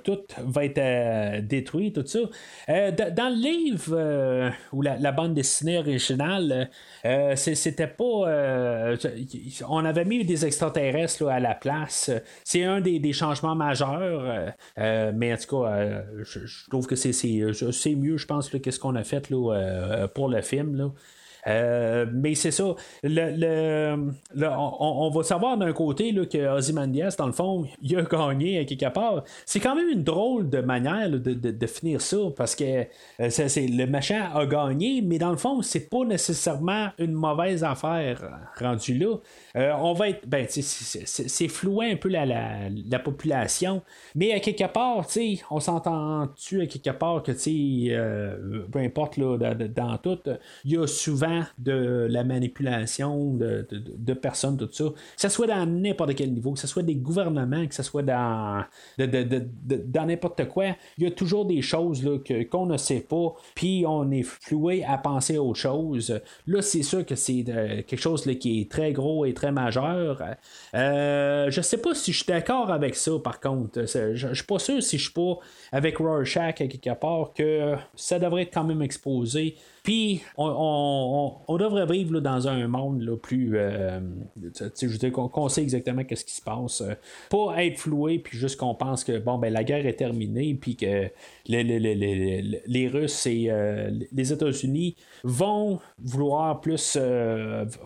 [0.04, 2.20] tout va être détruit, tout ça.
[2.68, 6.70] dans le livre ou la, bande dessinée originale,
[7.86, 8.94] pas.
[9.68, 12.10] on avait mis des extraterrestres à la place.
[12.44, 14.24] C'est un des, changements majeurs.
[14.24, 17.12] Euh, euh, mais en tout cas, euh, je, trouve que c'est,
[17.96, 20.92] mieux, je pense, qu'est-ce qu'on a fait là, pour le film.
[21.46, 22.74] Euh, mais c'est ça.
[23.02, 23.96] Le,
[24.36, 28.64] on, va savoir d'un côté là, que Ozymandias, dans le fond, il a gagné à
[28.64, 29.24] quelque part.
[29.46, 32.64] C'est quand même une drôle de manière de, finir ça parce que
[33.20, 37.62] euh, c'est, le machin a gagné, mais dans le fond, c'est pas nécessairement une mauvaise
[37.64, 38.20] affaire
[38.58, 39.16] rendu là.
[39.56, 40.26] Euh, on va être.
[40.26, 43.82] Ben, c'est, floué un peu la, la, population,
[44.14, 45.06] mais à quelque part,
[45.50, 47.32] on s'entend-tu à quelque part que,
[48.70, 50.18] peu importe là, dans tout,
[50.64, 55.66] il y a souvent de la manipulation de, personnes, tout ça, que ce soit dans
[55.66, 58.64] n'importe quel niveau, que ce soit des gouvernements, que ce soit dans,
[58.98, 63.84] dans n'importe quoi, il y a toujours des choses que, qu'on ne sait pas, puis
[63.86, 66.20] on est floué à penser aux choses.
[66.46, 70.22] Là, c'est sûr que c'est euh, quelque chose qui est très gros et très majeur.
[70.74, 73.86] Euh, je sais pas si je suis d'accord avec ça, par contre.
[73.86, 75.38] Je, ne suis pas sûr si je suis pas
[75.72, 79.56] avec Rorschach à quelque part que ça devrait être quand même exposé.
[79.82, 83.52] Puis on devrait vivre dans un monde là, plus.
[83.54, 84.00] Euh,
[84.36, 86.82] je veux dire, qu'on, sait exactement qu'est-ce qui se passe.
[87.30, 90.76] pas être floué, puis juste qu'on pense que bon, ben, la guerre est terminée, puis
[90.76, 91.08] que
[91.46, 93.50] les, Russes et
[94.12, 96.98] les États-Unis vont vouloir plus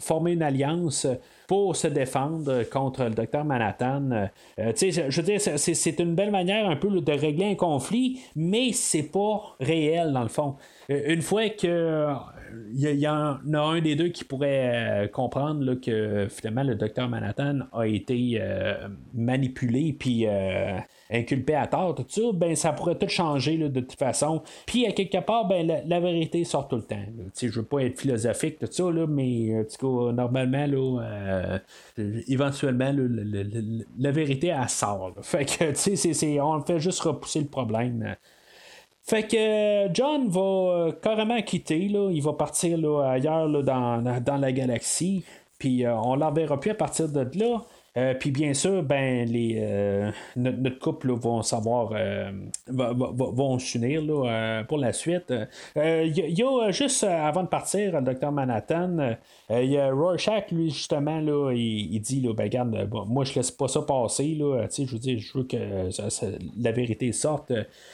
[0.00, 1.06] former une alliance
[1.46, 4.10] pour se défendre contre le docteur Manhattan.
[4.58, 8.72] Euh, je veux dire, c'est une belle manière un peu de régler un conflit, mais
[8.72, 10.56] c'est pas réel dans le fond.
[10.90, 12.08] Euh, une fois que
[12.72, 17.08] il y, en a un des deux qui pourrait euh, comprendre que finalement le docteur
[17.08, 18.40] Manhattan a été
[19.12, 20.26] manipulé puis
[21.10, 24.42] inculpé à tort, tout ça, ben ça pourrait tout changer de toute façon.
[24.66, 27.02] Puis à quelque part, ben la, vérité sort tout le temps.
[27.40, 29.66] Je veux pas être philosophique, tout ça, là, mais
[30.12, 31.58] normalement, là,
[32.28, 32.94] éventuellement,
[33.98, 35.12] la vérité, elle sort.
[35.22, 38.14] Fait que, sais, on fait juste repousser le problème.
[39.06, 42.10] Fait que John va euh, carrément quitter, là.
[42.10, 45.24] il va partir là, ailleurs là, dans, dans, la galaxie,
[45.58, 47.60] puis euh, on l'enverra plus à partir de là.
[47.96, 52.32] Euh, puis bien sûr, ben les euh, notre, couple vont savoir euh,
[52.66, 54.02] vont s'unir
[54.66, 55.32] pour la suite.
[55.76, 59.16] Il y, a juste avant de partir, le docteur Manhattan,
[59.50, 63.52] il y a Rorschach, lui, justement, là, il, dit là, ben regarde, moi je laisse
[63.52, 64.34] pas ça passer.
[64.34, 65.88] Là, je veux je veux que
[66.60, 67.52] la vérité sorte.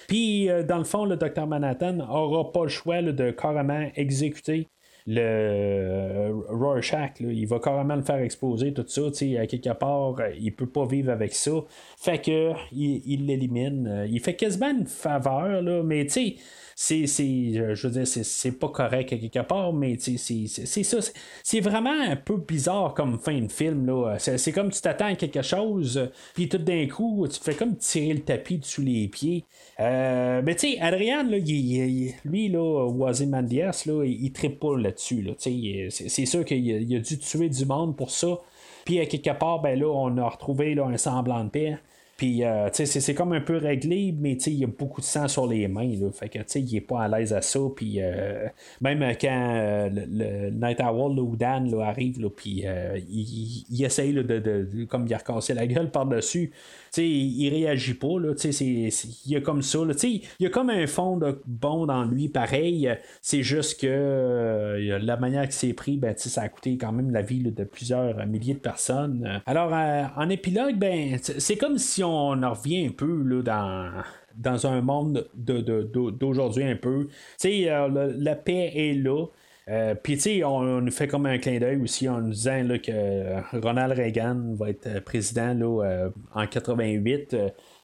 [0.09, 4.67] Puis dans le fond, le docteur Manhattan aura pas le choix de carrément exécuter
[5.07, 10.31] le euh, Rorschach, il va carrément le faire exploser, tout ça, à quelque part, euh,
[10.39, 11.53] il peut pas vivre avec ça.
[11.97, 13.87] Fait que il l'élimine.
[13.87, 16.37] Euh, il fait quasiment une faveur, là, mais tu sais,
[16.83, 20.99] c'est, je veux dire, c'est, pas correct à quelque part, mais c'est, ça.
[21.43, 23.87] C'est vraiment un peu bizarre comme fin de film.
[23.87, 24.17] Là.
[24.19, 28.15] C'est, comme tu t'attends à quelque chose, puis tout d'un coup, tu fais comme tirer
[28.15, 29.45] le tapis sous les pieds.
[29.79, 35.21] Euh, mais tu sais, Adrien, là, lui, là, Wazimandias, là, il, il pas là-dessus.
[35.21, 38.39] Là, c'est, sûr qu'il a, dû tuer du monde pour ça.
[38.87, 41.79] Puis à quelque part, ben là, on a retrouvé un semblant de paix.
[42.21, 45.47] Puis, euh, c'est comme un peu réglé, mais il y a beaucoup de sang sur
[45.47, 45.89] les mains.
[45.99, 47.61] Là, fait que, il est pas à l'aise à ça.
[47.75, 48.47] Puis, euh,
[48.83, 52.67] même quand euh, le, Night Owl ou Dan là, arrive, puis
[53.09, 56.53] il, il, essaye de, de, comme il a la gueule par-dessus,
[56.97, 58.19] il, il réagit pas.
[58.21, 58.93] Là, c'est, il
[59.27, 59.79] y a comme ça.
[59.85, 62.91] Là, il y a comme un fond de bon dans lui, pareil.
[63.21, 67.23] C'est juste que la manière qu'il s'est pris, ben, ça a coûté quand même la
[67.23, 69.41] vie de plusieurs milliers de personnes.
[69.47, 69.73] Alors,
[70.17, 74.03] en épilogue, ben, c'est comme si on en revient un peu là,
[74.37, 77.09] dans, un monde d'aujourd'hui un peu.
[77.45, 79.27] Euh, la paix est là.
[79.71, 83.57] Euh, puis, tu on, nous fait comme un clin d'œil aussi en nous disant que
[83.57, 87.37] Ronald Reagan va être président là, en 88.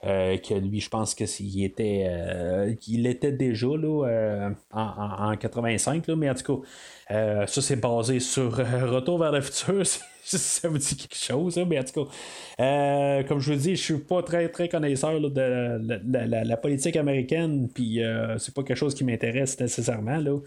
[0.03, 6.63] que lui, je pense qu'il était, déjà là, en, en, 85, là, mais en tout
[7.09, 9.83] cas, ça c'est basé sur Retour vers le futur.
[10.39, 12.11] ça vous dit quelque chose, hein, mais en tout cas,
[12.61, 15.81] euh, comme je vous dis, je suis pas très très connaisseur de
[16.13, 20.19] la, politique américaine, puis euh, c'est pas quelque chose qui m'intéresse nécessairement.
[20.19, 20.39] Là.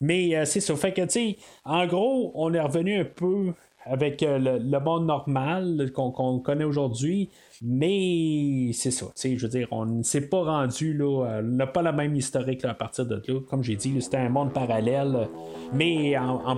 [0.00, 0.74] Mais euh, c'est ça.
[0.76, 3.52] Fait que, tu sais, en gros, on est revenu un peu
[3.88, 7.30] avec le, monde normal qu'on connaît aujourd'hui.
[7.62, 11.80] Mais c'est ça, je veux dire, on ne s'est pas rendu, là, on n'a pas
[11.80, 13.40] la même historique à partir de là.
[13.48, 15.28] Comme j'ai dit, c'était un monde parallèle,
[15.72, 16.56] mais en, en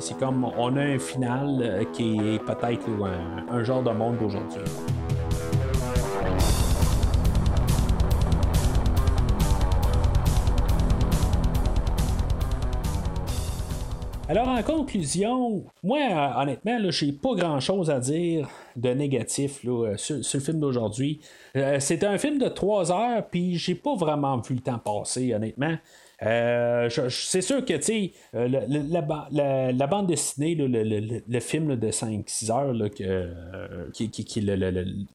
[0.00, 4.16] c'est comme on a un final euh, qui est peut-être un, un genre de monde
[4.18, 4.60] d'aujourd'hui.
[14.26, 19.98] Alors, en conclusion, moi, euh, honnêtement, je n'ai pas grand-chose à dire de négatif euh,
[19.98, 21.20] sur, le film d'aujourd'hui.
[21.56, 25.34] Euh, c'est un film de trois heures, puis j'ai pas vraiment vu le temps passer,
[25.34, 25.76] honnêtement.
[26.20, 34.40] c'est sûr que, tu la, bande dessinée, le, film de 5-6 heures, qui, qui,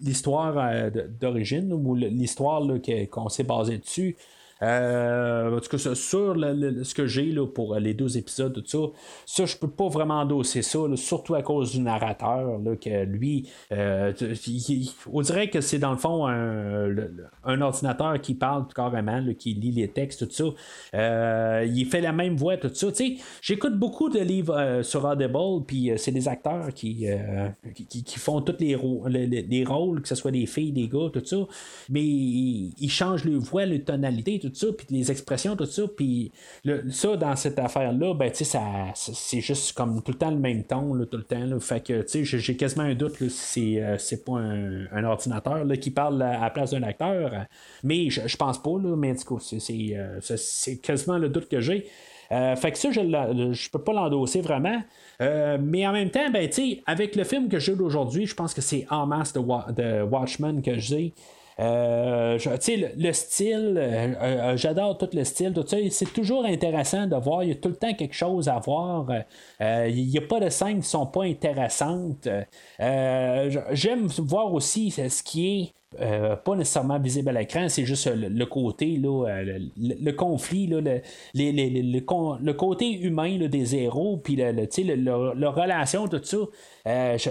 [0.02, 2.62] l'histoire d'origine, ou l'histoire
[3.10, 4.16] qu'on s'est basé dessus,
[4.62, 8.78] euh, en tout cas, sur ce que j'ai pour les deux épisodes, tout ça,
[9.26, 14.12] ça, je peux pas vraiment endosser ça, surtout à cause du narrateur, que lui, euh,
[15.12, 19.88] on dirait que c'est dans le fond un, ordinateur qui parle carrément, qui lit les
[19.88, 20.44] textes, tout ça.
[20.96, 22.88] Euh, il fait la même voix, tout ça.
[23.42, 27.06] J'écoute beaucoup de livres sur Audible, puis c'est des acteurs qui,
[27.88, 28.76] qui, font tous les,
[29.26, 31.38] les, rôles, que ce soit des filles, des gars, tout ça,
[31.90, 36.32] mais ils, changent les voix, les tonalités, tout ça, puis les expressions, tout ça, puis
[36.90, 41.18] ça, dans cette affaire-là, ben, c'est juste comme tout le temps le même ton, tout
[41.18, 45.64] le temps, là, fait que, j'ai quasiment un doute si euh, c'est pas un, ordinateur
[45.64, 47.46] là, qui parle à la place d'un acteur,
[47.84, 51.88] mais je pense pas, là, mais du coup, c'est quasiment le doute que j'ai.
[52.30, 54.82] fait que ça, je ne peux pas l'endosser vraiment.
[55.20, 56.50] mais en même temps, ben,
[56.86, 60.62] avec le film que j'ai d'aujourd'hui, je pense que c'est en masse de, de Watchmen
[60.62, 61.14] que j'ai.
[61.60, 65.78] Euh, le, le, style, euh, euh, j'adore tout le style, tout ça.
[65.90, 67.44] C'est toujours intéressant de voir.
[67.44, 69.08] Il y a tout le temps quelque chose à voir.
[69.60, 72.28] il n'y a pas de scènes qui sont pas intéressantes.
[72.80, 78.30] J'aime voir aussi ce qui est euh, pas nécessairement visible à l'écran, c'est juste euh,
[78.30, 81.02] le, côté, là, euh, le, conflit, là, le,
[81.34, 86.38] le, côté humain des héros, puis le, la relation, tout ça.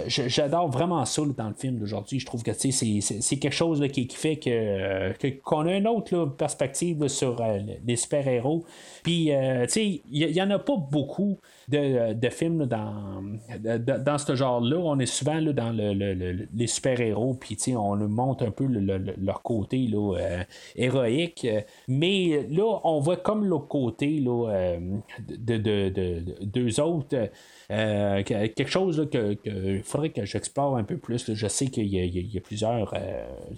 [0.07, 2.19] J'adore vraiment ça dans le film d'aujourd'hui.
[2.19, 7.07] Je trouve que c'est quelque chose qui, qui, fait que qu'on a une autre perspective
[7.07, 7.41] sur
[7.87, 8.65] les super-héros.
[9.03, 11.39] Puis, il n'y en a pas beaucoup
[11.69, 13.23] de, films dans,
[13.59, 14.77] dans ce genre-là.
[14.77, 19.41] On est souvent là, dans le, les super-héros, puis on nous montre un peu leur
[19.41, 20.43] côté euh,
[20.75, 21.47] héroïque.
[21.87, 24.79] Mais là, on voit comme l'autre côté euh,
[25.27, 27.29] de, de, deux autres.
[27.71, 31.33] Euh, quelque chose qu'il faudrait que j'explore un peu plus.
[31.33, 32.93] Je sais qu'il y, a plusieurs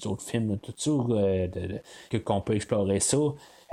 [0.05, 0.91] autres films, tout ça,
[2.25, 3.17] qu'on peut explorer ça.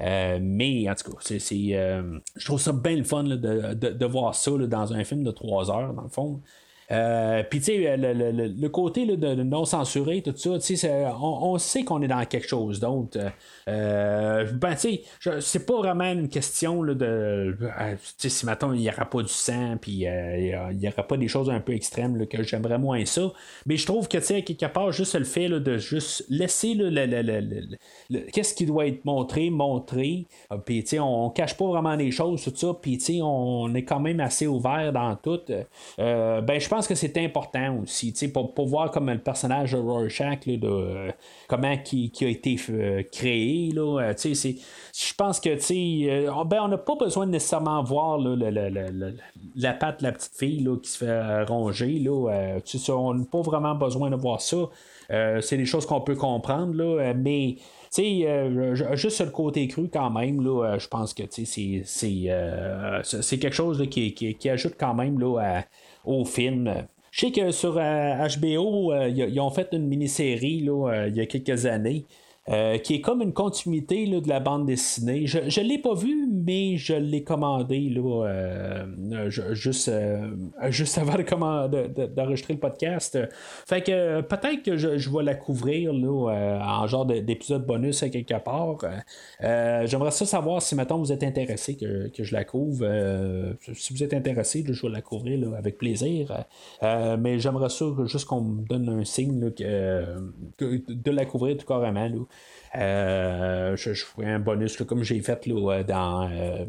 [0.00, 4.06] Euh, mais en tout cas, c'est, euh, je trouve ça bien le fun de, de,
[4.06, 6.40] voir ça dans un film de 3 heures, dans le fond.
[6.90, 11.58] Euh, puis, tu sais, le, côté de, non censuré, tout ça, tu sais, on, on,
[11.58, 13.18] sait qu'on est dans quelque chose d'autre.
[13.68, 17.04] Euh, ben, tu sais, c'est pas vraiment une question là, de.
[17.60, 21.02] Euh, tu sais, si maintenant il n'y aura pas du sang, puis il n'y aura
[21.06, 23.32] pas des choses un peu extrêmes que j'aimerais moins ça.
[23.66, 26.74] Mais je trouve que, tu sais, quelque part, juste le fait de juste laisser
[28.32, 30.26] qu'est-ce qui doit être montré, montré.
[30.64, 32.68] Puis, tu sais, on, cache pas vraiment les choses, tout ça.
[32.80, 35.40] Puis, tu sais, on est quand même assez ouvert dans tout.
[35.98, 40.46] ben, je pense que c'est important aussi, pour, pour voir comme le personnage de Rorschach,
[40.46, 41.10] là, de, euh,
[41.48, 43.72] comment qui, qui, a été euh, créé.
[43.72, 50.00] Là, euh, je pense que ben, on n'a pas besoin de nécessairement voir la patte
[50.00, 51.98] de la petite fille là, qui se fait ronger.
[51.98, 52.58] Là,
[52.90, 54.56] on n'a pas vraiment besoin de voir ça.
[55.08, 57.56] c'est des choses qu'on peut comprendre, là, mais
[57.96, 61.44] juste le côté cru quand même, là, je pense que c'est,
[61.84, 65.64] c'est, quelque chose qui, qui, ajoute quand même là, à,
[66.08, 66.86] au film.
[67.10, 71.26] Je sais que sur HBO, euh, ils ont fait une mini-série euh, il y a
[71.26, 72.06] quelques années.
[72.50, 75.26] Euh, qui est comme une continuité de la bande dessinée.
[75.26, 80.30] Je ne l'ai pas vu, mais je l'ai commandé là, euh, juste, euh,
[80.68, 81.16] juste avant
[81.68, 83.18] d'enregistrer le podcast.
[83.66, 88.78] Fait que peut-être que je, vais la couvrir là, en genre d'épisode bonus quelque part.
[89.40, 92.86] J'aimerais ça savoir si maintenant vous êtes intéressé que, je la couvre.
[93.74, 96.44] si vous êtes intéressé, je vais la couvrir avec plaisir.
[96.82, 102.08] mais j'aimerais ça juste qu'on me donne un signe de la couvrir tout carrément.
[102.76, 106.64] Euh, je, ferai un bonus comme j'ai fait là, dans euh,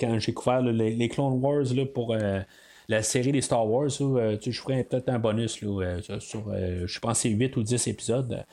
[0.00, 2.40] quand j'ai couvert les, Clone Wars là, pour euh,
[2.88, 3.90] la série des Star Wars.
[3.90, 8.44] je ferai peut-être un bonus là, sur je pense c'est 8 ou 10 épisodes.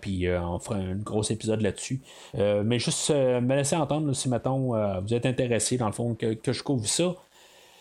[0.00, 2.00] puis on fera un gros épisode là-dessus.
[2.34, 6.52] mais juste me laisser entendre si maintenant vous êtes intéressé dans le fond que, que
[6.52, 7.14] je couvre ça.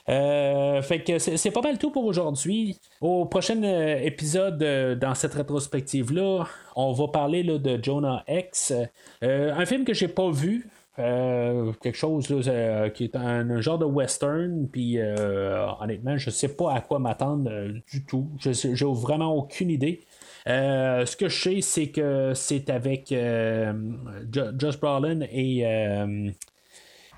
[0.10, 2.78] Euh, fait que c'est pas mal tout pour aujourd'hui.
[3.00, 8.74] Au prochain euh, épisode euh, dans cette rétrospective-là, on va parler de Jonah X,
[9.22, 10.68] un film que j'ai pas vu.
[10.98, 12.28] quelque chose
[12.94, 14.98] qui est un, genre de western, puis
[15.80, 17.50] honnêtement, je sais pas à quoi m'attendre
[17.92, 18.28] du tout.
[18.40, 20.02] J'ai vraiment aucune idée.
[20.46, 23.14] ce que je sais, c'est que c'est avec
[24.32, 25.64] Josh Brolin et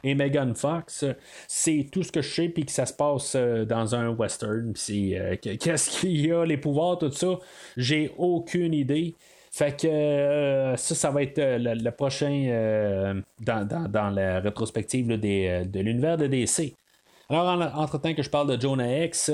[0.03, 1.05] et Megan Fox.
[1.47, 4.73] C'est tout ce que je sais, puis que ça se passe euh, dans un western.
[4.73, 7.39] Puis euh, qu'est-ce qu'il y a, les pouvoirs, tout ça,
[7.77, 9.15] j'ai aucune idée.
[9.51, 16.27] Fait que euh, ça, ça va être le, prochain dans, la rétrospective de l'univers de
[16.27, 16.73] DC.
[17.29, 19.29] Alors, entre-temps que je parle de Jonah X,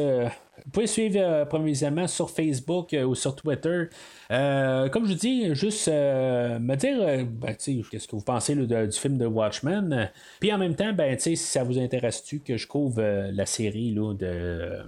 [0.65, 3.87] vous pouvez suivre euh, sur Facebook ou sur Twitter.
[4.31, 8.91] Euh, comme je dis, juste euh, me dire euh, ben, qu'est-ce que vous pensez du
[8.91, 10.09] film de Watchmen.
[10.39, 13.01] Puis en même temps, ben, si ça vous intéresse-tu que je couvre
[13.31, 14.79] la série là, de,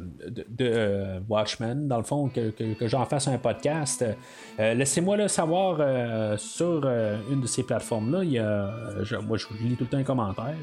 [0.49, 4.05] de, Watchmen, dans le fond, que, que, j'en fasse un podcast,
[4.57, 6.87] laissez-moi le savoir sur
[7.31, 8.23] une de ces plateformes-là.
[8.23, 8.73] Il y a,
[9.25, 10.55] moi, je lis tout le temps un commentaire.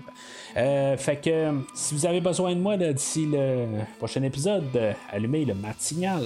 [0.54, 3.66] fait que si vous avez besoin de moi d'ici le
[3.98, 4.64] prochain épisode,
[5.10, 6.24] allumez le matinal.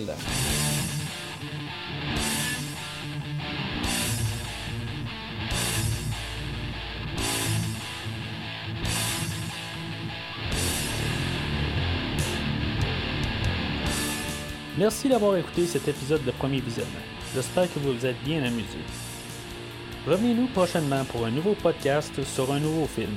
[14.81, 16.91] Merci d'avoir écouté cet épisode de premier visionnement.
[17.35, 18.79] J'espère que vous vous êtes bien amusé.
[20.07, 23.17] Revenez-nous prochainement pour un nouveau podcast sur un nouveau film.